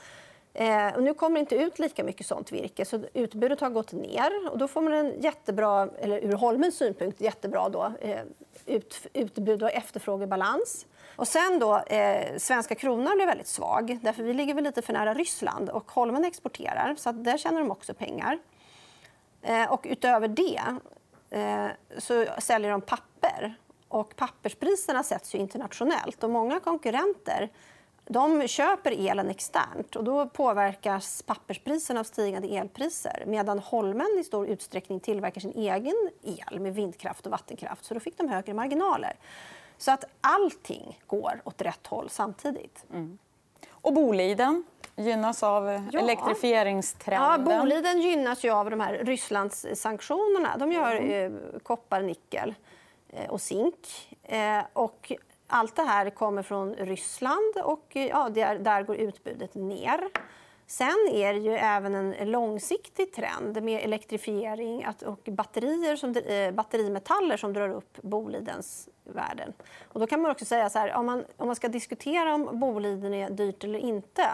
Eh, 0.58 0.96
och 0.96 1.04
nu 1.04 1.14
kommer 1.14 1.36
det 1.36 1.40
inte 1.40 1.56
ut 1.56 1.80
lika 1.80 2.04
mycket 2.04 2.28
sånt 2.28 2.52
virke, 2.52 2.86
så 2.86 3.00
utbudet 3.14 3.62
har 3.62 3.70
gått 3.70 3.92
ner. 3.92 4.50
Och 4.52 4.58
då 4.58 4.68
får 4.68 4.82
man 4.82 4.94
en 4.94 5.22
jättebra, 5.22 5.90
eller 6.00 6.20
ur 6.20 6.34
Holmens 6.34 6.78
synpunkt, 6.78 7.22
jättebra 7.22 7.70
då, 7.70 7.92
eh, 8.02 8.22
ut, 8.66 9.08
utbud 9.14 9.64
och 9.64 9.72
efterfrågebalans. 9.72 10.86
Och 11.16 11.28
sen 11.28 11.60
då, 11.60 11.78
eh, 11.78 12.38
svenska 12.38 12.76
kronan 12.76 13.16
blev 13.16 13.28
väldigt 13.28 13.48
svag. 13.48 14.00
Därför 14.02 14.24
vi 14.24 14.34
ligger 14.34 14.54
väl 14.54 14.64
lite 14.64 14.82
för 14.82 14.94
nära 14.94 15.14
Ryssland. 15.14 15.70
och 15.70 15.92
Holmen 15.92 16.26
exporterar, 16.26 16.96
så 16.98 17.12
där 17.12 17.38
tjänar 17.38 17.60
de 17.60 17.72
också 17.72 17.94
pengar. 17.94 18.40
Eh, 19.42 19.72
och 19.72 19.86
utöver 19.90 20.28
det 20.28 20.62
eh, 21.30 21.68
så 21.98 22.26
säljer 22.40 22.72
de 22.72 22.82
papper. 22.82 23.56
Och 23.88 24.16
papperspriserna 24.16 25.04
sätts 25.04 25.36
ju 25.36 25.40
internationellt. 25.40 26.24
Och 26.24 26.30
många 26.30 26.60
konkurrenter 26.60 27.50
de 28.08 28.48
köper 28.48 28.92
elen 28.92 29.30
externt 29.30 29.96
och 29.96 30.04
då 30.04 30.26
påverkas 30.28 31.22
papperspriserna 31.22 32.00
av 32.00 32.04
stigande 32.04 32.48
elpriser 32.48 33.24
medan 33.28 33.60
Holmen 33.60 34.18
i 34.20 34.24
stor 34.24 34.48
utsträckning 34.48 35.00
tillverkar 35.00 35.42
sin 35.42 35.54
egen 35.56 36.10
el 36.24 36.60
med 36.60 36.76
vindkraft 36.76 37.26
och 37.26 37.32
vattenkraft. 37.32 37.86
Så 37.86 37.94
då 37.94 38.00
fick 38.00 38.18
de 38.18 38.30
högre 38.30 38.54
marginaler. 38.54 39.14
Så 39.78 39.92
att 39.92 40.04
allting 40.22 41.00
går 41.08 41.42
åt 41.44 41.62
rätt 41.62 41.88
håll 41.88 42.10
samtidigt. 42.10 42.86
Mm. 42.94 43.18
Och 43.72 43.94
Boliden 43.94 44.64
gynnas 44.96 45.44
av 45.44 45.82
ja. 45.92 46.00
elektrifieringstrenden. 46.00 47.48
Ja, 47.48 47.60
Boliden 47.60 48.02
gynnas 48.02 48.46
ju 48.46 48.50
av 48.50 48.70
de 48.70 48.80
här 48.80 48.94
Rysslandssanktionerna. 48.94 50.58
De 50.58 50.72
gör 50.72 50.96
mm. 50.96 51.60
koppar, 51.64 52.02
nickel 52.02 52.54
eh, 53.10 53.30
och 53.30 53.42
zink. 53.42 54.10
Eh, 54.24 54.62
och 54.74 55.12
allt 55.48 55.76
det 55.76 55.84
här 55.84 56.10
kommer 56.10 56.42
från 56.42 56.74
Ryssland 56.74 57.56
och 57.64 57.96
eh, 57.96 58.08
ja, 58.08 58.30
där, 58.30 58.60
där 58.60 58.84
går 58.84 58.96
utbudet 58.96 59.56
ner. 59.56 60.10
Sen 60.68 61.10
är 61.12 61.34
det 61.34 61.40
ju 61.40 61.56
även 61.56 61.96
en 61.96 62.32
långsiktig 62.32 63.14
trend 63.14 63.64
med 63.64 63.84
elektrifiering 63.84 64.88
och 65.06 65.30
batterier 65.32 65.96
som, 65.96 66.16
eh, 66.16 66.52
batterimetaller 66.52 67.38
som 67.38 67.54
drar 67.54 67.70
upp 67.70 68.02
Bolidens 68.02 68.90
värden. 69.04 69.54
Och 69.94 70.00
då 70.00 70.08
kan 70.08 70.22
man 70.22 70.32
också 70.32 70.46
säga 70.46 70.70
så 70.70 70.80
här, 70.80 70.94
om 70.94 71.06
man, 71.06 71.26
om 71.38 71.48
man 71.48 71.56
ska 71.56 71.68
diskutera 71.68 72.34
om 72.34 72.60
Boliden 72.60 73.14
är 73.14 73.30
dyrt 73.30 73.64
eller 73.64 73.80
inte 73.80 74.30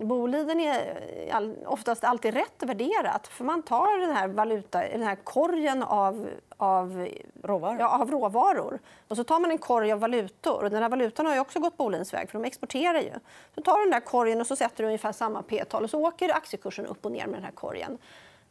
Boliden 0.00 0.60
är 0.60 1.66
oftast 1.66 2.04
alltid 2.04 2.34
rätt 2.34 2.62
värderat 2.62 3.28
för 3.28 3.44
man 3.44 3.62
tar 3.62 3.98
den 3.98 4.16
här, 4.16 4.28
valuta, 4.28 4.80
den 4.80 5.02
här 5.02 5.16
korgen 5.16 5.82
av, 5.82 6.28
av, 6.56 7.08
råvaror. 7.42 7.80
Ja, 7.80 7.98
av 7.98 8.10
råvaror 8.10 8.78
och 9.08 9.16
så 9.16 9.24
tar 9.24 9.40
man 9.40 9.50
en 9.50 9.58
korg 9.58 9.92
av 9.92 10.00
valutor. 10.00 10.64
Och 10.64 10.70
den 10.70 10.82
här 10.82 10.88
valutan 10.88 11.26
har 11.26 11.38
också 11.38 11.60
gått 11.60 11.76
Bolidens 11.76 12.14
väg 12.14 12.30
för 12.30 12.38
de 12.38 12.44
exporterar 12.46 13.00
ju. 13.00 13.12
Så 13.54 13.62
tar 13.62 13.78
du 13.78 13.84
den 13.84 13.90
där 13.90 14.00
korgen 14.00 14.40
och 14.40 14.46
så 14.46 14.56
sätter 14.56 14.82
du 14.82 14.86
ungefär 14.86 15.12
samma 15.12 15.42
p-tal 15.42 15.84
och 15.84 15.90
så 15.90 16.06
åker 16.06 16.36
aktiekursen 16.36 16.86
upp 16.86 17.04
och 17.04 17.12
ner 17.12 17.26
med 17.26 17.34
den 17.34 17.44
här 17.44 17.52
korgen. 17.52 17.98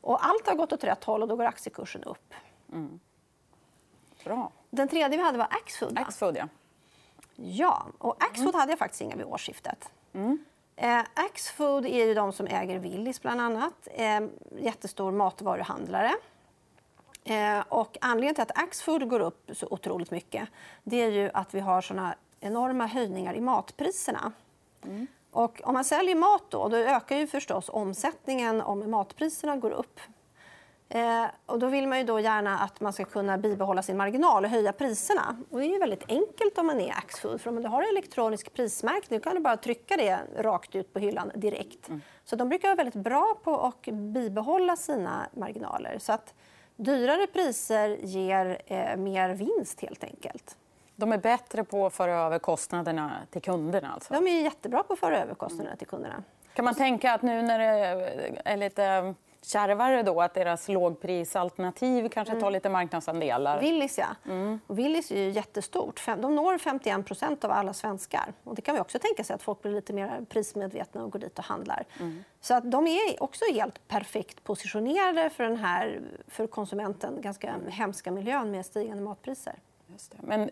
Och 0.01 0.25
allt 0.25 0.47
har 0.47 0.55
gått 0.55 0.73
åt 0.73 0.83
rätt 0.83 1.03
håll 1.03 1.21
och 1.21 1.27
då 1.27 1.35
går 1.35 1.45
aktiekursen 1.45 2.03
upp. 2.03 2.33
Mm. 2.73 2.99
Bra. 4.23 4.51
Den 4.69 4.87
tredje 4.87 5.17
vi 5.17 5.23
hade 5.23 5.37
var 5.37 5.47
Axfood. 5.49 5.99
Axfood 5.99 6.37
ja. 6.37 6.47
Ja, 7.35 7.85
och 7.97 8.23
Axfood 8.23 8.49
mm. 8.49 8.59
hade 8.59 8.71
jag 8.71 8.79
faktiskt 8.79 9.01
inga 9.01 9.15
vid 9.15 9.25
årsskiftet. 9.25 9.89
Mm. 10.13 10.45
Eh, 10.79 10.99
Axfood 11.13 11.85
är 11.85 12.05
ju 12.05 12.13
de 12.13 12.33
som 12.33 12.47
äger 12.47 12.79
Willys 12.79 13.21
bland 13.21 13.41
annat. 13.41 13.87
Eh, 13.91 14.19
jättestor 14.59 15.11
matvaruhandlare. 15.11 16.11
Eh, 17.23 17.59
och 17.69 17.97
anledningen 18.01 18.35
till 18.35 18.41
att 18.41 18.57
Axfood 18.57 19.09
går 19.09 19.19
upp 19.19 19.49
så 19.53 19.67
otroligt 19.69 20.11
mycket 20.11 20.49
det 20.83 21.01
är 21.01 21.11
ju 21.11 21.29
att 21.33 21.53
vi 21.53 21.59
har 21.59 21.81
såna 21.81 22.15
enorma 22.39 22.85
höjningar 22.85 23.33
i 23.33 23.41
matpriserna. 23.41 24.31
Mm. 24.83 25.07
Och 25.31 25.61
om 25.63 25.73
man 25.73 25.85
säljer 25.85 26.15
mat 26.15 26.43
då, 26.49 26.67
då 26.67 26.77
ökar 26.77 27.17
ju 27.17 27.27
förstås 27.27 27.69
omsättningen 27.69 28.61
om 28.61 28.91
matpriserna 28.91 29.57
går 29.57 29.71
upp. 29.71 29.99
Eh, 30.89 31.25
och 31.45 31.59
då 31.59 31.67
vill 31.67 31.87
man 31.87 31.97
ju 31.97 32.03
då 32.03 32.19
gärna 32.19 32.59
att 32.59 32.81
man 32.81 32.93
ska 32.93 33.05
kunna 33.05 33.37
bibehålla 33.37 33.81
sin 33.81 33.97
marginal 33.97 34.45
och 34.45 34.51
höja 34.51 34.73
priserna. 34.73 35.37
Och 35.49 35.59
det 35.59 35.65
är 35.65 35.69
ju 35.69 35.79
väldigt 35.79 36.03
enkelt 36.07 36.57
om 36.57 36.67
man 36.67 36.79
är 36.79 36.91
Axfood. 36.91 37.41
För 37.41 37.49
om 37.49 37.61
du 37.61 37.67
har 37.67 37.89
elektronisk 37.91 38.53
prismärkning 38.53 39.19
kan 39.19 39.35
du 39.35 39.41
bara 39.41 39.57
trycka 39.57 39.97
det 39.97 40.19
rakt 40.37 40.75
ut 40.75 40.93
på 40.93 40.99
hyllan 40.99 41.31
direkt. 41.35 41.89
Mm. 41.89 42.01
Så 42.25 42.35
de 42.35 42.49
brukar 42.49 42.67
vara 42.67 42.75
väldigt 42.75 43.03
bra 43.03 43.35
på 43.43 43.61
att 43.61 43.81
bibehålla 43.91 44.75
sina 44.75 45.27
marginaler. 45.33 45.97
Så 45.99 46.13
att 46.13 46.33
dyrare 46.75 47.27
priser 47.27 47.97
ger 48.01 48.61
eh, 48.65 48.97
mer 48.97 49.29
vinst 49.29 49.81
helt 49.81 50.03
enkelt. 50.03 50.57
De 50.95 51.11
är 51.11 51.17
bättre 51.17 51.63
på 51.63 51.85
att 51.85 51.93
föra 51.93 52.13
över 52.13 52.39
kostnaderna 52.39 53.11
till 53.31 53.41
kunderna? 53.41 53.91
Alltså. 53.93 54.13
De 54.13 54.27
är 54.27 54.41
jättebra 54.41 54.83
på 54.83 54.93
att 54.93 54.99
föra 54.99 55.19
över 55.19 55.35
kostnaderna 55.35 55.75
till 55.75 55.87
kunderna. 55.87 56.23
Kan 56.53 56.65
man 56.65 56.75
tänka 56.75 57.13
att 57.13 57.21
nu 57.21 57.41
när 57.41 57.59
det 57.59 57.65
är 58.45 58.57
lite 58.57 59.13
kärvare 59.41 60.03
då 60.03 60.21
att 60.21 60.33
deras 60.33 60.67
lågprisalternativ 60.67 62.09
kanske 62.09 62.33
tar 62.33 62.41
mm. 62.41 62.53
lite 62.53 62.69
marknadsandelar. 62.69 63.59
Willys, 63.59 63.97
ja. 63.97 64.07
Mm. 64.25 64.59
Willys 64.67 65.11
är 65.11 65.21
ju 65.21 65.29
jättestort. 65.29 66.01
De 66.05 66.35
når 66.35 66.57
51 66.57 67.05
procent 67.05 67.43
av 67.43 67.51
alla 67.51 67.73
svenskar. 67.73 68.33
Och 68.43 68.55
det 68.55 68.61
kan 68.61 68.75
vi 68.75 68.81
också 68.81 68.99
tänka 68.99 69.23
sig 69.23 69.33
att 69.33 69.43
folk 69.43 69.61
blir 69.61 69.71
lite 69.71 69.93
mer 69.93 70.25
prismedvetna 70.29 71.03
och 71.03 71.11
går 71.11 71.19
dit 71.19 71.39
och 71.39 71.45
handlar. 71.45 71.85
Mm. 71.99 72.23
Så 72.41 72.53
att 72.53 72.71
de 72.71 72.87
är 72.87 73.23
också 73.23 73.45
helt 73.53 73.87
perfekt 73.87 74.43
positionerade 74.43 75.29
för 75.29 75.43
den 75.43 75.57
här 75.57 76.01
för 76.27 76.47
konsumenten 76.47 77.21
ganska 77.21 77.55
hemska 77.67 78.11
miljön 78.11 78.51
med 78.51 78.65
stigande 78.65 79.03
matpriser. 79.03 79.55
Men 80.19 80.49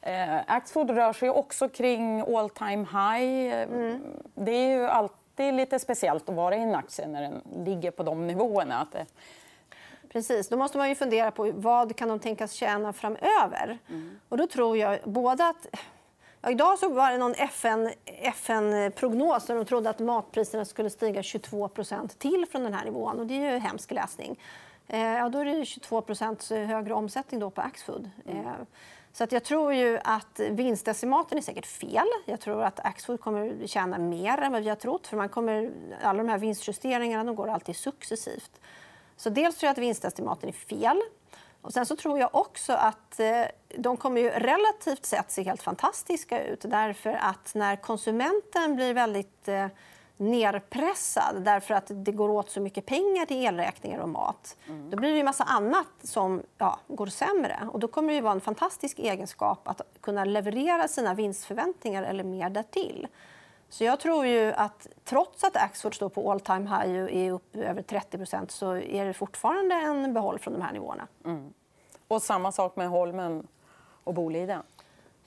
eh, 0.00 0.38
Axfood 0.46 0.90
rör 0.90 1.12
sig 1.12 1.30
också 1.30 1.68
kring 1.68 2.20
all 2.36 2.50
time 2.50 2.86
high. 2.92 3.62
Mm. 3.62 4.02
Det 4.34 4.52
är 4.52 4.76
ju 4.76 4.86
allt 4.86 5.14
det 5.38 5.44
är 5.44 5.52
lite 5.52 5.78
speciellt 5.78 6.28
att 6.28 6.34
vara 6.34 6.56
i 6.56 6.60
en 6.60 6.74
aktie 6.74 7.06
när 7.06 7.22
den 7.22 7.64
ligger 7.64 7.90
på 7.90 8.02
de 8.02 8.26
nivåerna. 8.26 8.80
Att. 8.80 8.96
Precis. 10.08 10.48
Då 10.48 10.56
måste 10.56 10.78
man 10.78 10.88
ju 10.88 10.94
fundera 10.94 11.30
på 11.30 11.52
vad 11.54 11.96
kan 11.96 12.08
de 12.08 12.18
tänkas 12.18 12.52
tjäna 12.52 12.92
framöver. 12.92 13.78
Mm. 13.88 14.20
Och 14.28 14.36
då 14.36 14.46
tror 14.46 14.76
jag 14.76 14.98
både 15.04 15.48
att... 15.48 15.66
Ja, 16.40 16.50
idag 16.50 16.78
så 16.78 16.88
var 16.88 17.10
det 17.10 17.18
någon 17.18 17.34
FN-prognos 18.04 19.42
FN 19.42 19.56
där 19.56 19.64
de 19.64 19.64
trodde 19.64 19.90
att 19.90 19.98
matpriserna 19.98 20.64
skulle 20.64 20.90
stiga 20.90 21.20
22% 21.20 22.08
till 22.18 22.46
från 22.50 22.62
den 22.62 22.74
här 22.74 22.84
nivån. 22.84 23.20
Och 23.20 23.26
det 23.26 23.34
är 23.34 23.52
ju 23.52 23.58
hemsk 23.58 23.90
läsning. 23.90 24.38
Eh, 24.86 25.00
ja, 25.00 25.28
då 25.28 25.38
är 25.38 25.44
det 25.44 25.52
22% 25.52 26.66
högre 26.66 26.94
omsättning 26.94 27.40
då 27.40 27.50
på 27.50 27.60
Axfood. 27.60 28.10
Mm. 28.26 28.46
Eh, 28.46 28.52
så 29.12 29.24
att 29.24 29.32
jag 29.32 29.44
tror 29.44 29.74
ju 29.74 29.98
att 30.04 30.40
vinstestimaten 30.50 31.38
är 31.38 31.42
säkert 31.42 31.66
fel. 31.66 32.06
Jag 32.26 32.40
tror 32.40 32.62
att 32.62 32.80
Axfood 32.80 33.20
kommer 33.20 33.66
tjäna 33.66 33.98
mer 33.98 34.38
än 34.38 34.52
vad 34.52 34.62
vi 34.62 34.68
har 34.68 34.76
trott. 34.76 35.06
För 35.06 35.16
man 35.16 35.28
kommer, 35.28 35.70
alla 36.02 36.22
de 36.22 36.28
här 36.28 36.38
vinstjusteringarna 36.38 37.24
de 37.24 37.36
går 37.36 37.48
alltid 37.48 37.76
successivt. 37.76 38.60
Så 39.16 39.30
dels 39.30 39.56
tror 39.56 39.66
jag 39.66 39.72
att 39.72 39.78
vinstestimaten 39.78 40.48
är 40.48 40.52
fel. 40.52 41.00
Och 41.60 41.72
sen 41.72 41.86
så 41.86 41.96
tror 41.96 42.18
jag 42.18 42.34
också 42.34 42.72
att 42.72 43.20
eh, 43.20 43.44
de 43.76 43.96
kommer 43.96 44.20
ju 44.20 44.30
relativt 44.30 45.06
sett 45.06 45.30
se 45.30 45.42
helt 45.42 45.62
fantastiska 45.62 46.44
ut. 46.44 46.60
Därför 46.60 47.12
att 47.12 47.54
när 47.54 47.76
konsumenten 47.76 48.76
blir 48.76 48.94
väldigt 48.94 49.48
eh, 49.48 49.66
nerpressad 50.18 51.44
därför 51.44 51.74
att 51.74 51.90
det 51.94 52.12
går 52.12 52.28
åt 52.28 52.50
så 52.50 52.60
mycket 52.60 52.86
pengar 52.86 53.26
till 53.26 53.44
elräkningar 53.44 53.98
och 53.98 54.08
mat. 54.08 54.56
Mm. 54.66 54.90
Då 54.90 54.96
blir 54.96 55.12
det 55.12 55.18
en 55.18 55.24
massa 55.24 55.44
annat 55.44 55.86
som 56.02 56.42
ja, 56.58 56.78
går 56.88 57.06
sämre. 57.06 57.68
Och 57.72 57.80
då 57.80 57.88
kommer 57.88 58.14
det 58.14 58.20
vara 58.20 58.32
en 58.32 58.40
fantastisk 58.40 58.98
egenskap 58.98 59.68
att 59.68 59.80
kunna 60.00 60.24
leverera 60.24 60.88
sina 60.88 61.14
vinstförväntningar 61.14 62.02
eller 62.02 62.24
mer 62.24 62.50
därtill. 62.50 63.06
Så 63.68 63.84
jag 63.84 64.00
tror 64.00 64.26
ju 64.26 64.52
att 64.52 64.86
trots 65.04 65.44
att 65.44 65.56
Axford 65.56 65.94
står 65.94 66.08
på 66.08 66.32
all 66.32 66.40
time 66.40 66.68
high 66.68 67.02
och 67.02 67.10
är 67.10 67.32
upp 67.32 67.56
över 67.56 67.82
30% 67.82 68.48
så 68.48 68.76
är 68.76 69.04
det 69.04 69.14
fortfarande 69.14 69.74
en 69.74 70.14
behåll 70.14 70.38
från 70.38 70.54
de 70.54 70.62
här 70.62 70.72
nivåerna. 70.72 71.06
Mm. 71.24 71.52
Och 72.08 72.22
samma 72.22 72.52
sak 72.52 72.76
med 72.76 72.88
Holmen 72.88 73.46
och 74.04 74.14
Boliden. 74.14 74.62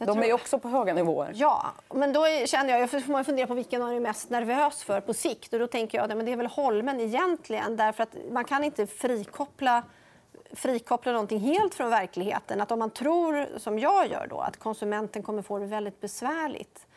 Jag 0.01 0.08
de 0.08 0.13
tror... 0.13 0.25
är 0.25 0.34
också 0.34 0.60
på 0.60 0.70
höga 0.70 0.93
nivåer. 0.93 1.31
Ja, 1.36 1.65
men 1.93 2.13
då 2.13 2.25
känner 2.46 2.70
jag, 2.70 2.81
jag 2.81 2.89
får 2.89 3.12
man 3.12 3.25
fundera 3.25 3.48
på 3.48 3.53
vilken 3.53 3.81
man 3.81 3.93
är 3.93 4.00
mest 4.00 4.29
nervös 4.29 4.84
för 4.84 5.01
på 5.01 5.13
sikt. 5.13 5.53
Och 5.53 5.60
då 5.60 5.67
tänker 5.67 5.98
jag 5.98 6.12
att 6.12 6.25
det 6.25 6.31
är 6.31 6.38
väl 6.38 6.48
Holmen 6.48 7.00
egentligen. 7.00 7.77
Därför 7.77 8.03
att 8.03 8.15
man 8.31 8.46
kan 8.46 8.63
inte 8.63 8.88
frikoppla 8.88 9.84
frikoppla 10.53 11.12
någonting 11.12 11.39
helt 11.39 11.75
från 11.75 11.89
verkligheten. 11.89 12.62
Att 12.62 12.72
om 12.72 12.79
man 12.79 12.89
tror, 12.89 13.48
som 13.58 13.79
jag 13.79 14.08
gör, 14.08 14.27
då, 14.29 14.39
att 14.39 14.58
konsumenten 14.58 15.24
kommer 15.24 15.41
få 15.41 15.60
det 15.60 15.65
väldigt 15.65 16.01
besvärligt. 16.01 16.88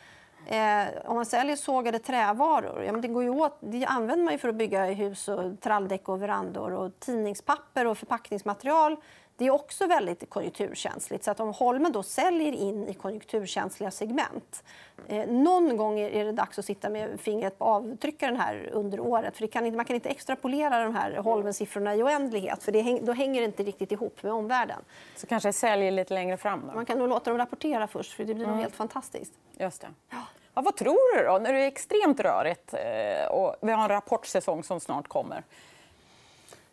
Eh, 0.46 0.86
om 1.04 1.16
man 1.16 1.26
säljer 1.26 1.56
sågade 1.56 1.98
trävaror, 1.98 2.84
ja, 2.84 2.92
men 2.92 3.00
det, 3.00 3.08
går 3.08 3.22
ju 3.22 3.30
åt, 3.30 3.56
det 3.60 3.84
använder 3.84 4.24
man 4.24 4.34
ju 4.34 4.38
för 4.38 4.48
att 4.48 4.54
bygga 4.54 4.84
hus, 4.84 5.28
och 5.28 5.60
tralldäck 5.60 6.08
och 6.08 6.22
verandor. 6.22 6.72
Och 6.72 7.00
tidningspapper 7.00 7.86
och 7.86 7.98
förpackningsmaterial 7.98 8.96
det 9.36 9.46
är 9.46 9.50
också 9.50 9.86
väldigt 9.86 10.30
konjunkturkänsligt. 10.30 11.24
Så 11.24 11.30
att 11.30 11.40
om 11.40 11.52
Holmen 11.52 11.92
då 11.92 12.02
säljer 12.02 12.52
in 12.52 12.88
i 12.88 12.94
konjunkturkänsliga 12.94 13.90
segment 13.90 14.64
eh, 15.08 15.28
någon 15.28 15.76
gång 15.76 16.00
är 16.00 16.24
det 16.24 16.32
dags 16.32 16.58
att 16.58 16.64
sitta 16.64 16.90
med 16.90 17.20
fingret 17.20 17.58
på 17.58 17.64
avtryckaren 17.64 18.36
här 18.36 18.70
under 18.72 19.00
året. 19.00 19.36
För 19.36 19.46
kan 19.46 19.66
inte, 19.66 19.76
man 19.76 19.84
kan 19.84 19.94
inte 19.94 20.08
extrapolera 20.08 20.84
de 20.84 20.94
här 20.94 21.16
Holmen-siffrorna 21.16 21.94
i 21.94 22.02
oändlighet 22.02 22.62
för 22.62 22.72
det, 22.72 22.98
då 23.02 23.12
hänger 23.12 23.40
det 23.40 23.44
inte 23.44 23.62
riktigt 23.62 23.92
ihop 23.92 24.22
med 24.22 24.32
omvärlden. 24.32 24.84
Så 25.16 25.26
kanske 25.26 25.52
säljer 25.52 25.90
lite 25.90 26.14
längre 26.14 26.36
fram? 26.36 26.66
Då? 26.66 26.74
Man 26.74 26.86
kan 26.86 26.98
nog 26.98 27.08
låta 27.08 27.30
dem 27.30 27.38
rapportera 27.38 27.86
först 27.86 28.12
för 28.12 28.24
det 28.24 28.34
blir 28.34 28.46
mm. 28.46 28.58
helt 28.58 28.76
fantastiskt. 28.76 29.32
Just 29.58 29.80
det. 29.80 29.88
Ja. 30.10 30.18
Ja, 30.54 30.62
vad 30.62 30.76
tror 30.76 31.18
du 31.18 31.24
då, 31.26 31.38
när 31.38 31.52
det 31.52 31.60
är 31.60 31.66
extremt 31.66 32.20
rörigt 32.20 32.74
eh, 32.74 33.26
och 33.26 33.56
vi 33.62 33.72
har 33.72 33.82
en 33.82 33.88
rapportsäsong 33.88 34.64
som 34.64 34.80
snart 34.80 35.08
kommer? 35.08 35.42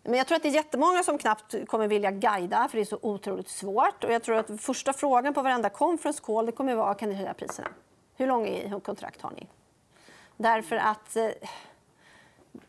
Men 0.03 0.13
jag 0.13 0.27
tror 0.27 0.35
att 0.35 0.43
det 0.43 0.49
är 0.49 0.53
jättemånga 0.53 1.03
som 1.03 1.17
knappt 1.17 1.67
kommer 1.67 1.87
vilja 1.87 2.11
guida 2.11 2.67
för 2.67 2.77
det 2.77 2.83
är 2.83 2.85
så 2.85 2.99
otroligt 3.01 3.49
svårt. 3.49 4.03
Och 4.03 4.11
jag 4.11 4.23
tror 4.23 4.35
att 4.35 4.61
första 4.61 4.93
frågan 4.93 5.33
på 5.33 5.41
varenda 5.41 5.69
conference 5.69 6.21
call 6.23 6.45
det 6.45 6.51
kommer 6.51 6.75
vara 6.75 6.93
kan 6.93 7.09
ni 7.09 7.15
höja 7.15 7.33
priserna? 7.33 7.67
Hur 8.15 8.27
långa 8.27 8.79
kontrakt 8.79 9.21
har 9.21 9.31
ni? 9.31 9.47
Därför 10.37 10.75
att 10.75 11.15
eh, 11.15 11.29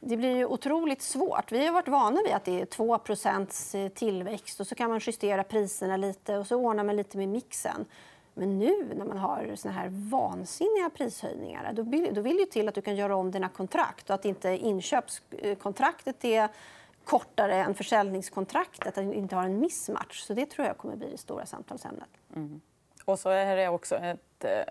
det 0.01 0.17
blir 0.17 0.37
ju 0.37 0.47
otroligt 0.47 1.03
svårt. 1.03 1.53
Vi 1.53 1.67
har 1.67 1.73
varit 1.73 1.89
vana 1.89 2.23
vid 2.23 2.33
att 2.33 2.45
det 2.45 2.61
är 2.61 2.67
2 2.67 2.95
eh, 2.95 3.89
tillväxt 3.89 4.61
och 4.61 4.67
så 4.67 4.75
kan 4.75 4.91
man 4.91 5.01
justera 5.03 5.45
priserna 5.45 5.97
lite 5.97 6.37
och 6.37 6.47
så 6.47 6.57
ordnar 6.57 6.85
man 6.85 6.97
lite 6.97 7.19
med 7.19 7.29
mixen. 7.29 7.85
Men 8.35 8.59
nu 8.59 8.95
när 8.97 9.05
man 9.05 9.19
har 9.19 9.53
såna 9.55 9.75
här 9.75 9.89
vansinniga 9.91 10.91
prishöjningar 10.91 11.73
då 11.73 11.83
vill, 11.83 12.15
då 12.15 12.21
vill 12.21 12.37
det 12.37 12.47
till 12.47 12.69
att 12.69 12.75
du 12.75 12.83
kan 12.83 12.97
göra 12.97 13.17
om 13.17 13.31
dina 13.31 13.49
kontrakt 13.49 14.11
och 14.11 14.15
att 14.15 14.25
inte 14.25 14.49
inköpskontraktet 14.49 16.25
är 16.25 16.49
kortare 17.05 17.55
än 17.55 17.75
försäljningskontraktet, 17.75 18.87
att 18.87 18.95
det 18.95 19.15
inte 19.15 19.37
har 19.37 19.45
en 19.45 19.61
missmatch. 19.61 20.21
Så 20.21 20.35
det 20.35 20.47
tror 20.47 20.67
jag 20.67 20.79
kommer 20.79 20.97
bli 20.97 21.11
det 21.11 21.19
stora 21.19 21.47
samtalsämnet. 21.47 22.09
Mm. 22.37 22.61
Och 23.05 23.19
så 23.19 23.31
är 23.31 23.57
det 23.57 23.69
också 23.69 23.97
ett... 23.97 24.45
Eh, 24.45 24.63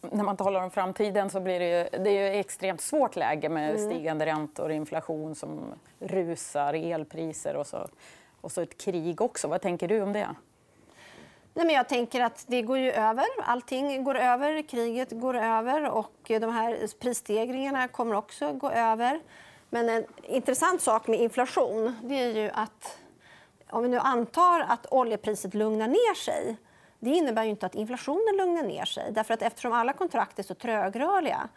när 0.00 0.24
man 0.24 0.36
talar 0.36 0.62
om 0.62 0.70
framtiden 0.70 1.30
så 1.30 1.40
blir 1.40 1.60
det 1.60 1.68
ju, 1.68 2.02
det 2.04 2.10
är 2.10 2.32
ju 2.32 2.40
extremt 2.40 2.80
svårt 2.80 3.16
läge 3.16 3.48
med 3.48 3.70
mm. 3.70 3.90
stigande 3.90 4.26
räntor, 4.26 4.70
inflation 4.70 5.34
som 5.34 5.74
rusar, 5.98 6.74
elpriser 6.74 7.56
och 7.56 7.66
så, 7.66 7.88
och 8.40 8.52
så 8.52 8.60
ett 8.60 8.78
krig 8.78 9.20
också. 9.20 9.48
Vad 9.48 9.60
tänker 9.60 9.88
du 9.88 10.00
om 10.00 10.12
det? 10.12 10.28
Nej, 11.54 11.66
men 11.66 11.74
jag 11.74 11.88
tänker 11.88 12.20
att 12.20 12.44
det 12.48 12.62
går 12.62 12.78
ju 12.78 12.92
över. 12.92 13.24
Allting 13.42 14.04
går 14.04 14.16
över. 14.16 14.62
Kriget 14.62 15.10
går 15.10 15.36
över 15.36 15.90
och 15.90 16.16
de 16.26 16.52
här 16.52 16.98
prisstegringarna 17.00 17.88
kommer 17.88 18.14
också 18.14 18.52
gå 18.52 18.70
över. 18.70 19.20
Men 19.70 19.88
en 19.88 20.04
intressant 20.22 20.80
sak 20.80 21.06
med 21.06 21.20
inflation 21.20 21.96
det 22.02 22.14
är 22.14 22.34
ju 22.34 22.50
att 22.54 22.98
om 23.70 23.82
vi 23.82 23.88
nu 23.88 23.98
antar 23.98 24.60
att 24.60 24.86
oljepriset 24.90 25.54
lugnar 25.54 25.88
ner 25.88 26.14
sig 26.14 26.56
det 26.98 27.10
innebär 27.10 27.44
ju 27.44 27.50
inte 27.50 27.66
att 27.66 27.74
inflationen 27.74 28.36
lugnar 28.36 28.62
ner 28.62 28.84
sig. 28.84 29.12
Därför 29.12 29.34
att 29.34 29.42
eftersom 29.42 29.72
alla 29.72 29.92
kontrakt 29.92 30.38
är 30.38 30.42
så 30.42 30.54
trögrörliga 30.54 31.48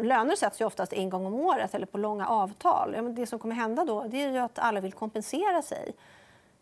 löner 0.00 0.36
sätts 0.36 0.60
ju 0.60 0.64
oftast 0.64 0.92
en 0.92 1.10
gång 1.10 1.26
om 1.26 1.34
året 1.34 1.74
eller 1.74 1.86
på 1.86 1.98
långa 1.98 2.28
avtal. 2.28 3.14
Det 3.14 3.26
som 3.26 3.38
kommer 3.38 3.54
hända 3.54 3.84
då 3.84 4.04
det 4.08 4.22
är 4.22 4.30
ju 4.30 4.38
att 4.38 4.58
alla 4.58 4.80
vill 4.80 4.92
kompensera 4.92 5.62
sig. 5.62 5.92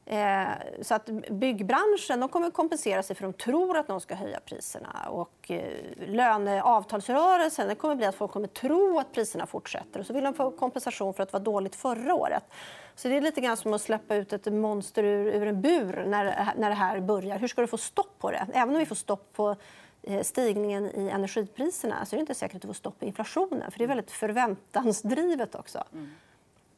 Eh, 0.08 0.48
så 0.82 0.94
att 0.94 1.06
byggbranschen 1.30 2.20
de 2.20 2.28
kommer 2.28 2.50
kompensera 2.50 3.02
sig 3.02 3.16
för 3.16 3.22
de 3.22 3.32
tror 3.32 3.76
att 3.76 3.86
de 3.86 4.00
ska 4.00 4.14
höja 4.14 4.40
priserna. 4.40 5.08
Och 5.08 5.50
eh, 5.50 5.72
löneavtalsrörelsen 6.06 7.76
kommer 7.76 7.94
bli 7.94 8.06
att 8.06 8.14
folk 8.14 8.32
kommer 8.32 8.48
tro 8.48 8.98
att 8.98 9.12
priserna 9.12 9.46
fortsätter. 9.46 10.00
Och 10.00 10.06
så 10.06 10.12
vill 10.12 10.24
de 10.24 10.34
få 10.34 10.50
kompensation 10.50 11.14
för 11.14 11.22
att 11.22 11.28
det 11.28 11.38
var 11.38 11.44
dåligt 11.44 11.74
förra 11.74 12.14
året. 12.14 12.44
Så 12.94 13.08
det 13.08 13.16
är 13.16 13.20
lite 13.20 13.40
grann 13.40 13.56
som 13.56 13.74
att 13.74 13.82
släppa 13.82 14.14
ut 14.14 14.32
ett 14.32 14.52
monster 14.52 15.04
ur, 15.04 15.26
ur 15.26 15.46
en 15.46 15.62
bur 15.62 16.04
när, 16.06 16.52
när 16.56 16.68
det 16.68 16.76
här 16.76 17.00
börjar. 17.00 17.38
Hur 17.38 17.48
ska 17.48 17.60
du 17.60 17.66
få 17.66 17.78
stopp 17.78 18.18
på 18.18 18.30
det? 18.30 18.46
Även 18.54 18.74
om 18.74 18.78
vi 18.78 18.86
får 18.86 18.94
stopp 18.94 19.32
på 19.32 19.56
eh, 20.02 20.22
stigningen 20.22 20.90
i 21.00 21.08
energipriserna 21.08 22.06
så 22.06 22.14
är 22.14 22.18
det 22.18 22.20
inte 22.20 22.34
säkert 22.34 22.56
att 22.56 22.62
du 22.62 22.68
får 22.68 22.74
stopp 22.74 22.98
på 22.98 23.04
inflationen. 23.04 23.70
För 23.70 23.78
det 23.78 23.84
är 23.84 23.88
väldigt 23.88 24.10
förväntansdrivet 24.10 25.54
också. 25.54 25.84
Mm. 25.92 26.10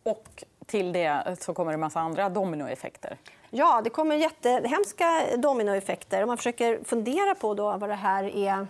Och 0.02 0.44
till 0.68 0.92
det 0.92 1.36
så 1.40 1.54
kommer 1.54 1.72
det 1.72 1.76
en 1.76 1.80
massa 1.80 2.00
andra 2.00 2.28
dominoeffekter. 2.28 3.18
Ja, 3.50 3.80
det 3.84 3.90
kommer 3.90 4.16
jättehemska 4.16 5.24
dominoeffekter. 5.36 6.22
Om 6.22 6.28
man 6.28 6.36
försöker 6.36 6.84
fundera 6.84 7.34
på 7.34 7.54
då 7.54 7.76
vad, 7.76 7.90
det 7.90 7.94
här 7.94 8.24
är, 8.36 8.66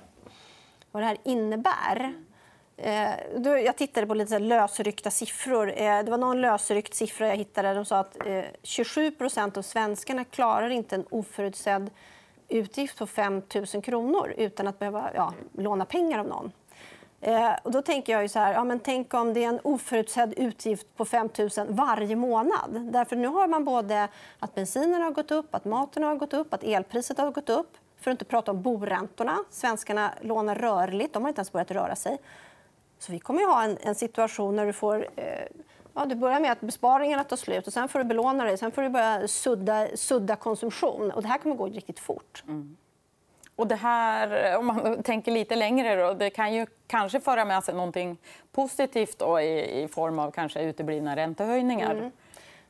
vad 0.93 1.03
det 1.03 1.07
här 1.07 1.19
innebär 1.25 2.15
eh, 2.77 3.11
jag 3.65 3.77
tittade 3.77 4.07
på 4.07 4.15
lite 4.15 4.39
lösryckta 4.39 5.11
siffror. 5.11 5.73
Eh, 5.77 6.05
det 6.05 6.11
var 6.11 6.19
någon 6.19 6.41
lösryckt 6.41 6.95
siffra 6.95 7.29
jag 7.29 7.37
hittade. 7.37 7.75
De 7.75 7.85
sa 7.85 7.99
att 7.99 8.27
eh, 8.27 8.45
27 8.63 9.13
av 9.57 9.63
svenskarna 9.63 10.25
klarar 10.25 10.71
inte 10.71 10.95
en 10.95 11.07
oförutsedd 11.11 11.91
utgift 12.49 12.99
på 12.99 13.07
5 13.07 13.43
000 13.75 13.83
kronor 13.83 14.35
utan 14.37 14.67
att 14.67 14.79
behöva 14.79 15.11
ja, 15.15 15.35
låna 15.53 15.85
pengar 15.85 16.19
av 16.19 16.27
någon. 16.27 16.53
Eh, 17.21 17.53
och 17.63 17.71
då 17.71 17.83
tänker 17.83 18.13
jag 18.13 18.23
ju 18.23 18.29
så 18.29 18.39
här, 18.39 18.53
ja, 18.53 18.65
men 18.65 18.81
tänk 18.81 19.15
om 19.15 19.35
det 19.35 19.45
är 19.45 19.49
en 19.49 19.61
oförutsedd 19.63 20.35
utgift 20.37 20.97
på 20.97 21.05
5 21.05 21.29
000 21.39 21.51
varje 21.69 22.17
månad. 22.17 22.89
Därför 22.93 23.17
nu 23.17 23.29
har 23.29 23.49
man 23.49 23.65
både 23.65 24.09
att 24.39 24.55
bensinen 24.55 25.03
har 25.03 25.11
gått 25.11 25.31
upp, 25.31 25.55
att 25.55 25.65
maten 25.65 26.03
har 26.03 26.17
gått 26.17 26.35
upp, 26.35 26.55
att 26.55 26.65
elpriset 26.65 27.19
har 27.19 27.31
gått 27.31 27.49
upp. 27.49 27.77
För 28.01 28.11
att 28.11 28.15
inte 28.15 28.25
prata 28.25 28.51
om 28.51 28.63
boräntorna. 28.63 29.39
Svenskarna 29.51 30.13
lånar 30.21 30.55
rörligt, 30.55 31.13
de 31.13 31.23
har 31.23 31.29
inte 31.29 31.39
ens 31.39 31.53
börjat 31.53 31.71
röra 31.71 31.97
sig. 31.97 32.19
Så 32.99 33.13
vi 33.13 33.19
kommer 33.19 33.43
att 33.43 33.49
ha 33.49 33.63
en, 33.63 33.79
en 33.81 33.95
situation 33.95 34.57
när 34.57 34.67
du 34.67 34.73
får 34.73 35.09
eh, 35.17 35.25
Ja, 35.95 36.05
du 36.05 36.15
börjar 36.15 36.41
med 36.41 36.53
att 36.53 36.61
besparingarna 36.61 37.25
tar 37.25 37.37
slut 37.37 37.67
och 37.67 37.73
sen 37.73 37.89
får 37.89 37.99
du 37.99 38.05
belåna 38.05 38.45
dig. 38.45 38.59
Sen 38.59 38.73
får 38.73 38.83
du 38.83 38.89
börja 38.89 39.29
sudda, 39.29 39.89
sudda 39.95 40.37
konsumtion. 40.37 41.11
Och 41.11 41.23
det 41.23 41.29
här 41.29 41.39
kommer 41.39 41.55
att 41.55 41.59
gå 41.59 41.67
riktigt 41.67 42.01
fort. 42.01 42.45
Mm. 42.49 42.77
Och 43.59 43.67
det 43.67 43.75
här, 43.75 44.57
om 44.57 44.67
man 44.67 45.03
tänker 45.03 45.33
lite 45.33 45.57
längre, 45.57 45.97
då, 45.97 46.15
det 46.15 46.31
kan 46.31 46.55
ju 46.55 46.67
kanske 46.87 47.21
föra 47.21 47.45
med 47.45 47.65
sig 47.65 47.75
något 47.75 48.19
positivt 48.53 49.19
då, 49.19 49.41
i, 49.41 49.83
i 49.83 49.89
form 49.89 50.19
av 50.19 50.31
kanske 50.31 50.63
uteblivna 50.63 51.17
räntehöjningar. 51.17 51.91
Mm. 51.91 52.11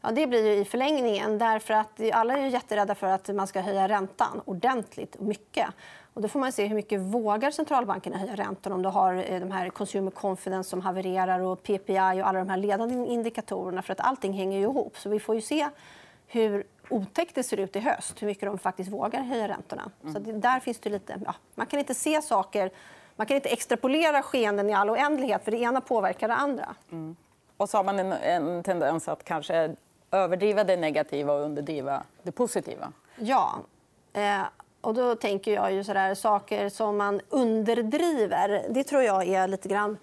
Ja, 0.01 0.11
det 0.11 0.27
blir 0.27 0.47
ju 0.47 0.53
i 0.53 0.65
förlängningen. 0.65 1.39
därför 1.39 1.75
att 1.75 2.01
Alla 2.13 2.39
är 2.39 2.47
jätterädda 2.47 2.95
för 2.95 3.07
att 3.07 3.29
man 3.29 3.47
ska 3.47 3.61
höja 3.61 3.89
räntan 3.89 4.41
ordentligt 4.45 5.15
och 5.15 5.25
mycket. 5.25 5.67
Och 6.15 6.23
då 6.23 6.29
får 6.29 6.41
man 6.41 6.53
se 6.53 6.67
hur 6.67 6.75
mycket 6.75 7.01
vågar 7.01 7.51
centralbankerna 7.51 8.19
höja 8.19 8.37
räntan 8.37 8.73
om 8.73 8.83
du 8.83 8.89
har 8.89 9.15
eh, 9.15 9.41
de 9.41 9.51
här 9.51 9.71
consumer 9.71 10.11
confidence 10.11 10.71
som 10.71 10.81
havererar 10.81 11.41
och 11.41 11.63
PPI 11.63 11.99
och 11.99 12.29
alla 12.29 12.39
de 12.39 12.49
här 12.49 12.57
ledande 12.57 13.13
indikatorerna. 13.13 13.83
För 13.83 13.93
att 13.93 14.01
allting 14.01 14.33
hänger 14.33 14.59
ju 14.59 14.65
ihop. 14.65 14.99
Så 14.99 15.09
vi 15.09 15.21
får 15.21 15.35
ju 15.35 15.41
se 15.41 15.69
hur 16.27 16.65
otäckt 16.91 17.35
det 17.35 17.43
ser 17.43 17.57
ut 17.57 17.77
i 17.77 17.81
höst, 17.81 18.23
hur 18.23 18.27
mycket 18.27 18.45
de 18.45 18.59
faktiskt 18.59 18.91
vågar 18.91 19.23
höja 19.23 19.49
räntorna. 19.49 19.91
Mm. 20.03 20.15
Så 20.15 20.21
där 20.33 20.61
finns 20.61 20.79
det 20.79 20.91
lite, 20.91 21.21
ja, 21.27 21.35
man 21.55 21.67
kan 21.67 21.79
inte 21.79 21.95
se 21.95 22.23
saker, 22.23 22.71
man 23.17 23.27
kan 23.27 23.35
inte 23.35 23.49
extrapolera 23.49 24.23
skeenden 24.23 24.71
i 24.71 24.75
all 24.75 24.91
oändlighet 24.91 25.45
för 25.45 25.51
det 25.51 25.59
ena 25.59 25.81
påverkar 25.81 26.29
det 26.29 26.35
andra. 26.35 26.75
Mm. 26.91 27.17
Och 27.57 27.69
så 27.71 27.77
har 27.77 27.85
man 27.85 27.99
en, 27.99 28.13
en 28.13 28.63
tendens 28.63 29.09
att 29.09 29.25
kanske 29.25 29.77
överdriva 30.11 30.65
det 30.65 30.77
negativa 30.77 31.33
och 31.33 31.45
underdriva 31.45 32.03
det 32.23 32.33
positiva. 32.33 32.93
Ja. 33.17 33.55
Eh, 34.13 34.43
och 34.81 34.95
då 34.95 35.15
tänker 35.15 35.53
jag 35.53 35.73
ju 35.73 35.85
sådär, 35.85 36.15
saker 36.15 36.69
som 36.69 36.97
man 36.97 37.21
underdriver. 37.29 38.67
Det 38.71 38.85
tror 38.85 39.03
jag 39.03 39.29
är 39.29 39.49
lite 39.49 39.69
grann 39.69 39.99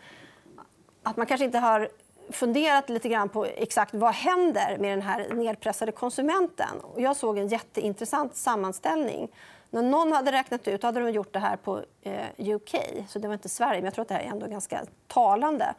att 1.03 1.17
man 1.17 1.25
kanske 1.25 1.45
inte 1.45 1.59
har 1.59 1.89
funderat 2.29 2.89
lite 2.89 3.09
grann 3.09 3.29
på 3.29 3.45
exakt 3.45 3.93
vad 3.93 4.13
händer 4.13 4.77
med 4.77 4.91
den 4.91 5.01
här 5.01 5.33
nedpressade 5.33 5.91
konsumenten. 5.91 6.81
Jag 6.97 7.15
såg 7.15 7.37
en 7.37 7.47
jätteintressant 7.47 8.35
sammanställning. 8.35 9.31
När 9.69 9.81
någon 9.81 10.11
hade 10.11 10.31
räknat 10.31 10.67
ut, 10.67 10.83
hade 10.83 10.99
de 10.99 11.11
gjort 11.11 11.33
det 11.33 11.39
här 11.39 11.57
på 11.57 11.81
eh, 12.01 12.53
UK, 12.55 12.75
så 13.07 13.19
det 13.19 13.27
var 13.27 13.33
inte 13.33 13.49
Sverige, 13.49 13.75
men 13.75 13.85
jag 13.85 13.93
tror 13.93 14.01
att 14.01 14.07
det 14.07 14.13
här 14.13 14.21
är 14.21 14.29
ändå 14.29 14.47
ganska 14.47 14.85
talande. 15.07 15.73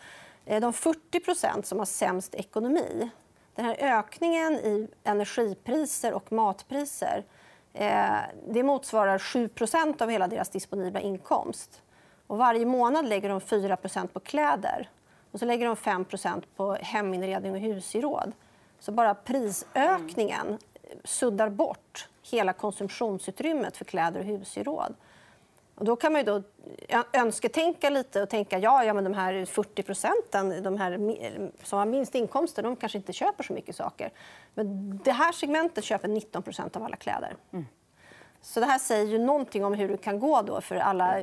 Eh, 0.45 0.61
de 0.61 0.73
40% 0.73 1.63
som 1.63 1.79
har 1.79 1.87
sämst 1.87 2.35
ekonomi, 2.35 3.11
den 3.55 3.65
här 3.65 3.77
ökningen 3.81 4.53
i 4.53 4.89
energipriser 5.05 6.13
och 6.13 6.33
matpriser 6.33 7.25
eh, 7.73 8.17
det 8.49 8.63
motsvarar 8.63 9.19
7% 9.19 10.03
av 10.03 10.11
hela 10.11 10.29
deras 10.29 10.49
disponibla 10.49 11.01
inkomst. 11.01 11.83
Och 12.27 12.39
varje 12.39 12.67
månad 12.67 13.09
lägger 13.09 13.29
de 13.29 13.41
4% 13.41 14.07
på 14.07 14.21
kläder. 14.21 14.91
Och 15.37 15.41
så 15.41 15.47
lägger 15.47 15.67
de 15.67 15.77
5% 15.77 16.43
på 16.57 16.75
heminredning 16.75 17.53
och 17.53 17.59
husgeråd. 17.59 18.33
Så 18.79 18.93
bara 18.93 19.15
prisökningen 19.15 20.59
suddar 21.05 21.49
bort 21.49 22.09
hela 22.31 22.53
konsumtionsutrymmet 22.53 23.77
för 23.77 23.85
kläder 23.85 24.21
och 24.21 24.27
husgeråd. 24.27 24.95
Och 25.75 25.85
då 25.85 25.97
kan 25.97 26.13
man 26.13 26.21
ju 26.21 26.25
då 26.25 26.43
önsketänka 27.13 27.91
lite 27.91 28.23
och 28.23 28.29
tänka 28.29 28.59
ja, 28.59 28.85
ja 28.85 28.95
men 28.95 29.05
de 29.05 29.15
här 29.15 29.45
40 29.45 29.83
procenten 29.83 30.63
de 30.63 30.77
här 30.79 30.93
som 31.63 31.79
har 31.79 31.87
minst 31.87 32.15
inkomster 32.15 32.63
de 32.63 32.77
kanske 32.77 32.99
inte 32.99 33.13
köper 33.13 33.45
så 33.45 33.53
mycket 33.53 33.77
saker. 33.77 34.13
Men 34.55 34.99
det 35.05 35.13
här 35.13 35.33
segmentet 35.33 35.85
köper 35.85 36.09
19 36.09 36.43
procent 36.43 36.77
av 36.77 36.83
alla 36.83 36.97
kläder. 36.97 37.37
Mm. 37.53 37.67
Så 38.41 38.61
det 38.61 38.67
här 38.67 38.79
säger 38.79 39.07
ju 39.07 39.19
någonting 39.19 39.65
om 39.65 39.75
hur 39.75 39.89
det 39.89 39.97
kan 39.97 40.21
gå 40.21 40.43
då 40.43 40.61
för 40.61 40.77
alla 40.77 41.23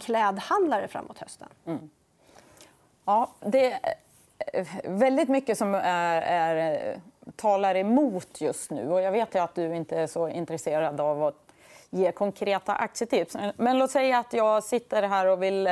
klädhandlare 0.00 0.88
framåt 0.88 1.18
hösten. 1.18 1.48
Mm. 1.66 1.90
Ja, 3.06 3.30
det 3.40 3.72
är 3.72 3.94
eh, 4.52 4.66
väldigt 4.84 5.28
mycket 5.28 5.58
som 5.58 5.74
eh, 5.74 5.80
är, 5.86 6.22
är, 6.56 7.00
talar 7.36 7.74
emot 7.74 8.40
just 8.40 8.70
nu. 8.70 8.92
Och 8.92 9.02
jag 9.02 9.12
vet 9.12 9.34
ju 9.34 9.38
att 9.38 9.54
du 9.54 9.76
inte 9.76 9.98
är 9.98 10.06
så 10.06 10.28
intresserad 10.28 11.00
av 11.00 11.24
att 11.24 11.34
ge 11.90 12.12
konkreta 12.12 12.74
aktietips. 12.74 13.36
Men 13.56 13.78
låt 13.78 13.90
säga 13.90 14.18
att 14.18 14.32
jag 14.32 14.64
sitter 14.64 15.02
här 15.02 15.26
och 15.26 15.42
vill 15.42 15.68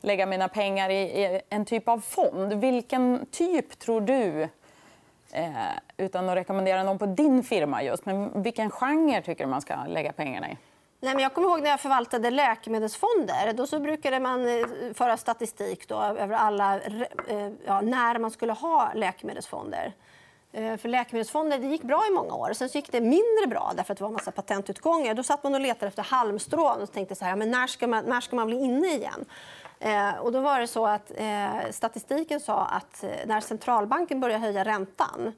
lägga 0.00 0.26
mina 0.26 0.48
pengar 0.48 0.90
i 0.90 1.40
en 1.48 1.64
typ 1.64 1.88
av 1.88 2.00
fond. 2.00 2.52
Vilken 2.52 3.26
typ 3.30 3.78
tror 3.78 4.00
du 4.00 4.48
utan 5.96 6.28
att 6.28 6.36
rekommendera 6.36 6.82
någon 6.82 6.98
på 6.98 7.06
din 7.06 7.42
firma 7.42 7.82
just, 7.82 8.06
men 8.06 8.42
vilken 8.42 8.70
genre 8.70 9.22
tycker 9.22 9.44
du 9.44 9.50
man 9.50 9.62
ska 9.62 9.74
lägga 9.86 10.12
pengarna 10.12 10.50
i? 10.50 10.56
Nej, 11.04 11.14
men 11.14 11.22
jag 11.22 11.34
kommer 11.34 11.48
ihåg 11.48 11.62
när 11.62 11.70
jag 11.70 11.80
förvaltade 11.80 12.30
läkemedelsfonder. 12.30 13.52
Då 13.52 13.66
så 13.66 13.80
brukade 13.80 14.20
man 14.20 14.48
eh, 14.48 14.66
föra 14.94 15.16
statistik 15.16 15.88
då 15.88 16.00
över 16.00 16.34
alla, 16.34 16.80
eh, 17.28 17.50
ja, 17.66 17.80
när 17.80 18.18
man 18.18 18.30
skulle 18.30 18.52
ha 18.52 18.92
läkemedelsfonder. 18.94 19.92
Eh, 20.52 20.76
för 20.76 20.88
läkemedelsfonder 20.88 21.58
det 21.58 21.66
gick 21.66 21.82
bra 21.82 22.04
i 22.10 22.14
många 22.14 22.34
år. 22.34 22.52
Sen 22.52 22.68
gick 22.68 22.92
det 22.92 23.00
mindre 23.00 23.46
bra 23.48 23.72
därför 23.76 23.92
att 23.92 23.98
det 23.98 24.04
var 24.04 24.08
en 24.08 24.14
massa 24.14 24.30
patentutgångar. 24.30 25.14
Då 25.14 25.22
satt 25.22 25.42
man 25.42 25.54
och 25.54 25.60
letade 25.60 25.86
efter 25.86 26.02
halmstrån 26.02 26.82
och 26.82 26.92
tänkte 26.92 27.14
så 27.14 27.24
här, 27.24 27.36
men 27.36 27.50
när 27.50 27.66
ska 27.66 27.86
man, 27.86 28.04
när 28.04 28.20
ska 28.20 28.36
man 28.36 28.46
bli 28.46 28.56
inne 28.56 28.88
igen? 28.88 29.24
Eh, 29.80 30.14
och 30.20 30.32
då 30.32 30.40
var 30.40 30.60
det 30.60 30.66
så 30.66 30.86
att 30.86 31.12
eh, 31.16 31.70
statistiken 31.70 32.40
sa 32.40 32.64
att 32.64 33.04
när 33.26 33.40
centralbanken 33.40 34.20
började 34.20 34.40
höja 34.40 34.64
räntan 34.64 35.32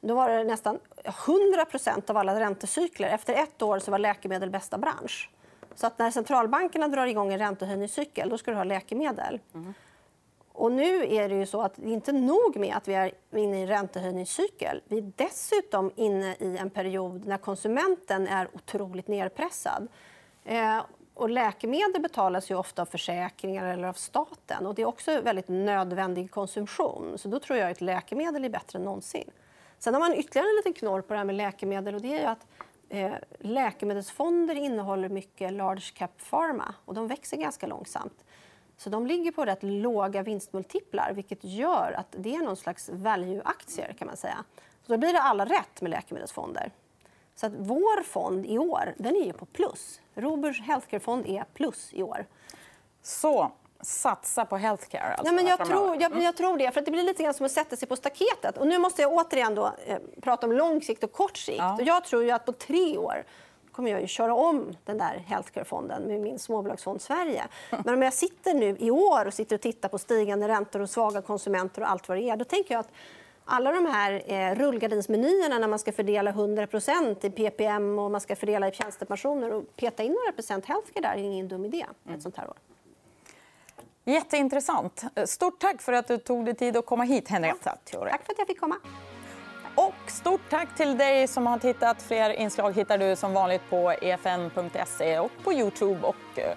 då 0.00 0.14
var 0.14 0.28
det 0.30 0.44
nästan 0.44 0.78
100% 1.04 2.10
av 2.10 2.16
alla 2.16 2.40
räntecykler. 2.40 3.08
Efter 3.08 3.34
ett 3.34 3.62
år 3.62 3.78
så 3.78 3.90
var 3.90 3.98
läkemedel 3.98 4.50
bästa 4.50 4.78
bransch. 4.78 5.30
Så 5.74 5.86
att 5.86 5.98
när 5.98 6.10
centralbankerna 6.10 6.88
drar 6.88 7.06
igång 7.06 7.32
en 7.32 7.38
räntehöjningscykel 7.38 8.28
då 8.28 8.38
ska 8.38 8.50
du 8.50 8.56
ha 8.56 8.64
läkemedel. 8.64 9.40
Mm. 9.54 9.74
Och 10.52 10.72
nu 10.72 11.14
är 11.14 11.28
det 11.28 11.34
ju 11.34 11.46
så 11.46 11.62
att 11.62 11.74
det 11.76 11.88
är 11.88 11.92
inte 11.92 12.12
nog 12.12 12.56
med 12.56 12.76
att 12.76 12.88
vi 12.88 12.94
är 12.94 13.12
inne 13.36 13.58
i 13.58 13.62
en 13.62 13.68
räntehöjningscykel. 13.68 14.82
Vi 14.88 14.98
är 14.98 15.12
dessutom 15.16 15.92
inne 15.96 16.36
i 16.40 16.56
en 16.56 16.70
period 16.70 17.26
när 17.26 17.38
konsumenten 17.38 18.28
är 18.28 18.48
otroligt 18.54 19.08
nedpressad. 19.08 19.88
Eh, 20.44 20.82
och 21.14 21.30
läkemedel 21.30 22.02
betalas 22.02 22.50
ju 22.50 22.54
ofta 22.54 22.82
av 22.82 22.86
försäkringar 22.86 23.66
eller 23.66 23.88
av 23.88 23.92
staten. 23.92 24.66
Och 24.66 24.74
det 24.74 24.82
är 24.82 24.86
också 24.86 25.20
väldigt 25.20 25.48
nödvändig 25.48 26.30
konsumtion. 26.30 27.18
Så 27.18 27.28
då 27.28 27.38
tror 27.38 27.58
jag 27.58 27.70
att 27.70 27.80
läkemedel 27.80 28.44
är 28.44 28.48
bättre 28.48 28.78
än 28.78 28.84
någonsin. 28.84 29.30
Sen 29.78 29.94
har 29.94 30.00
man 30.00 30.14
ytterligare 30.14 30.48
en 30.48 30.56
liten 30.56 30.72
knorr 30.72 31.00
på 31.00 31.12
det 31.12 31.18
här 31.18 31.24
med 31.24 31.34
läkemedel. 31.34 31.94
och 31.94 32.00
det 32.00 32.22
är 32.22 32.28
att 32.28 32.46
eh, 32.88 33.12
läkemedelsfonder 33.40 34.54
innehåller 34.54 35.08
mycket 35.08 35.52
large 35.52 35.92
cap 35.94 36.10
pharma 36.30 36.74
och 36.84 36.94
de 36.94 37.06
växer 37.06 37.36
ganska 37.36 37.66
långsamt. 37.66 38.24
Så 38.76 38.90
de 38.90 39.06
ligger 39.06 39.32
på 39.32 39.44
rätt 39.44 39.62
låga 39.62 40.22
vinstmultiplar 40.22 41.12
vilket 41.14 41.44
gör 41.44 41.94
att 41.96 42.14
det 42.18 42.34
är 42.34 42.38
någon 42.38 42.56
slags 42.56 42.88
value-aktier 42.88 43.92
kan 43.98 44.06
man 44.06 44.16
säga. 44.16 44.44
Så 44.82 44.92
då 44.92 44.98
blir 44.98 45.12
det 45.12 45.20
alla 45.20 45.44
rätt 45.44 45.80
med 45.80 45.90
läkemedelsfonder. 45.90 46.72
Så 47.34 47.46
att 47.46 47.52
vår 47.56 48.02
fond 48.02 48.46
i 48.46 48.58
år 48.58 48.94
den 48.98 49.16
är 49.16 49.32
på 49.32 49.46
plus. 49.46 50.00
Roburs 50.14 50.60
Healthcare-fond 50.60 51.26
är 51.26 51.44
plus 51.54 51.90
i 51.92 52.02
år. 52.02 52.26
Så 53.02 53.52
satsa 53.80 54.44
på 54.44 54.56
healthcare? 54.56 55.14
Alltså, 55.14 55.26
ja, 55.26 55.32
men 55.32 55.46
jag, 55.46 55.66
tror, 55.66 55.96
jag, 56.02 56.22
jag, 56.22 56.36
tror 56.36 56.58
det. 56.58 56.70
för 56.70 56.80
Det 56.80 56.90
blir 56.90 57.02
lite 57.02 57.22
grann 57.22 57.34
som 57.34 57.46
att 57.46 57.52
sätta 57.52 57.76
sig 57.76 57.88
på 57.88 57.96
staketet. 57.96 58.58
Och 58.58 58.66
nu 58.66 58.78
måste 58.78 59.02
jag 59.02 59.12
återigen 59.12 59.54
då, 59.54 59.72
eh, 59.86 59.98
prata 60.22 60.46
om 60.46 60.52
lång 60.52 60.82
sikt 60.82 61.04
och 61.04 61.12
kort 61.12 61.36
sikt. 61.36 61.58
Ja. 61.58 61.74
Och 61.74 61.82
jag 61.82 62.04
tror 62.04 62.22
ju 62.24 62.30
att 62.30 62.44
på 62.44 62.52
tre 62.52 62.98
år 62.98 63.24
kommer 63.72 63.90
jag 63.90 64.00
ju 64.00 64.06
köra 64.06 64.34
om 64.34 64.76
den 64.84 64.98
där 64.98 65.24
healthcare-fonden 65.26 66.02
med 66.02 66.20
min 66.20 66.38
småbolagsfond 66.38 67.02
Sverige. 67.02 67.44
Men 67.84 67.94
om 67.94 68.02
jag 68.02 68.12
sitter 68.12 68.54
nu 68.54 68.76
i 68.78 68.90
år 68.90 69.26
och 69.26 69.34
sitter 69.34 69.56
och 69.56 69.62
tittar 69.62 69.88
på 69.88 69.98
stigande 69.98 70.48
räntor 70.48 70.80
och 70.80 70.90
svaga 70.90 71.22
konsumenter 71.22 71.82
och 71.82 71.90
allt 71.90 72.08
vad 72.08 72.18
det 72.18 72.30
är, 72.30 72.36
då 72.36 72.44
tänker 72.44 72.74
jag 72.74 72.80
att 72.80 72.92
alla 73.44 73.72
de 73.72 73.86
här 73.86 74.22
eh, 74.26 74.54
rullgardinsmenyerna 74.54 75.58
när 75.58 75.68
man 75.68 75.78
ska 75.78 75.92
fördela 75.92 76.32
100% 76.32 77.26
i 77.26 77.30
PPM 77.30 77.98
och 77.98 78.10
man 78.10 78.20
ska 78.20 78.36
fördela 78.36 78.68
i 78.68 78.72
tjänstepensioner 78.72 79.52
och 79.52 79.76
peta 79.76 80.02
in 80.02 80.12
några 80.12 80.32
procent 80.32 80.66
healthcare 80.66 81.02
där 81.02 81.12
är 81.12 81.22
ingen 81.22 81.48
dum 81.48 81.64
idé 81.64 81.86
ett 81.90 82.08
mm. 82.08 82.20
sånt 82.20 82.36
här 82.36 82.48
år. 82.50 82.56
Jätteintressant. 84.08 85.04
Stort 85.26 85.60
tack 85.60 85.82
för 85.82 85.92
att 85.92 86.08
du 86.08 86.18
tog 86.18 86.44
dig 86.44 86.54
tid 86.54 86.76
att 86.76 86.86
komma 86.86 87.04
hit, 87.04 87.28
Henrietta 87.28 87.76
Theorin. 87.84 88.10
Tack 88.10 88.24
för 88.26 88.32
att 88.32 88.38
jag 88.38 88.46
fick 88.46 88.60
komma. 88.60 88.76
Och 89.74 90.10
stort 90.10 90.40
tack 90.50 90.76
till 90.76 90.98
dig 90.98 91.28
som 91.28 91.46
har 91.46 91.58
tittat. 91.58 92.02
Fler 92.02 92.30
inslag 92.30 92.72
hittar 92.72 92.98
du 92.98 93.16
som 93.16 93.32
vanligt 93.32 93.62
på 93.70 93.90
efn.se 93.90 95.18
och 95.18 95.30
på 95.44 95.52
Youtube 95.52 96.06
och 96.06 96.38
eh, 96.38 96.56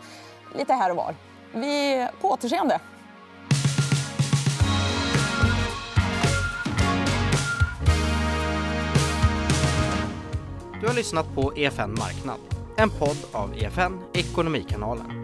lite 0.58 0.74
här 0.74 0.90
och 0.90 0.96
var. 0.96 1.16
Vi 1.54 2.08
på 2.22 2.30
återseende. 2.30 2.80
Du 10.82 10.88
har 10.88 10.94
lyssnat 10.94 11.36
på 11.36 11.54
EFN 11.56 11.94
Marknad, 11.94 12.40
en 12.78 12.90
podd 12.90 13.18
av 13.32 13.58
EFN 13.58 14.00
Ekonomikanalen. 14.14 15.24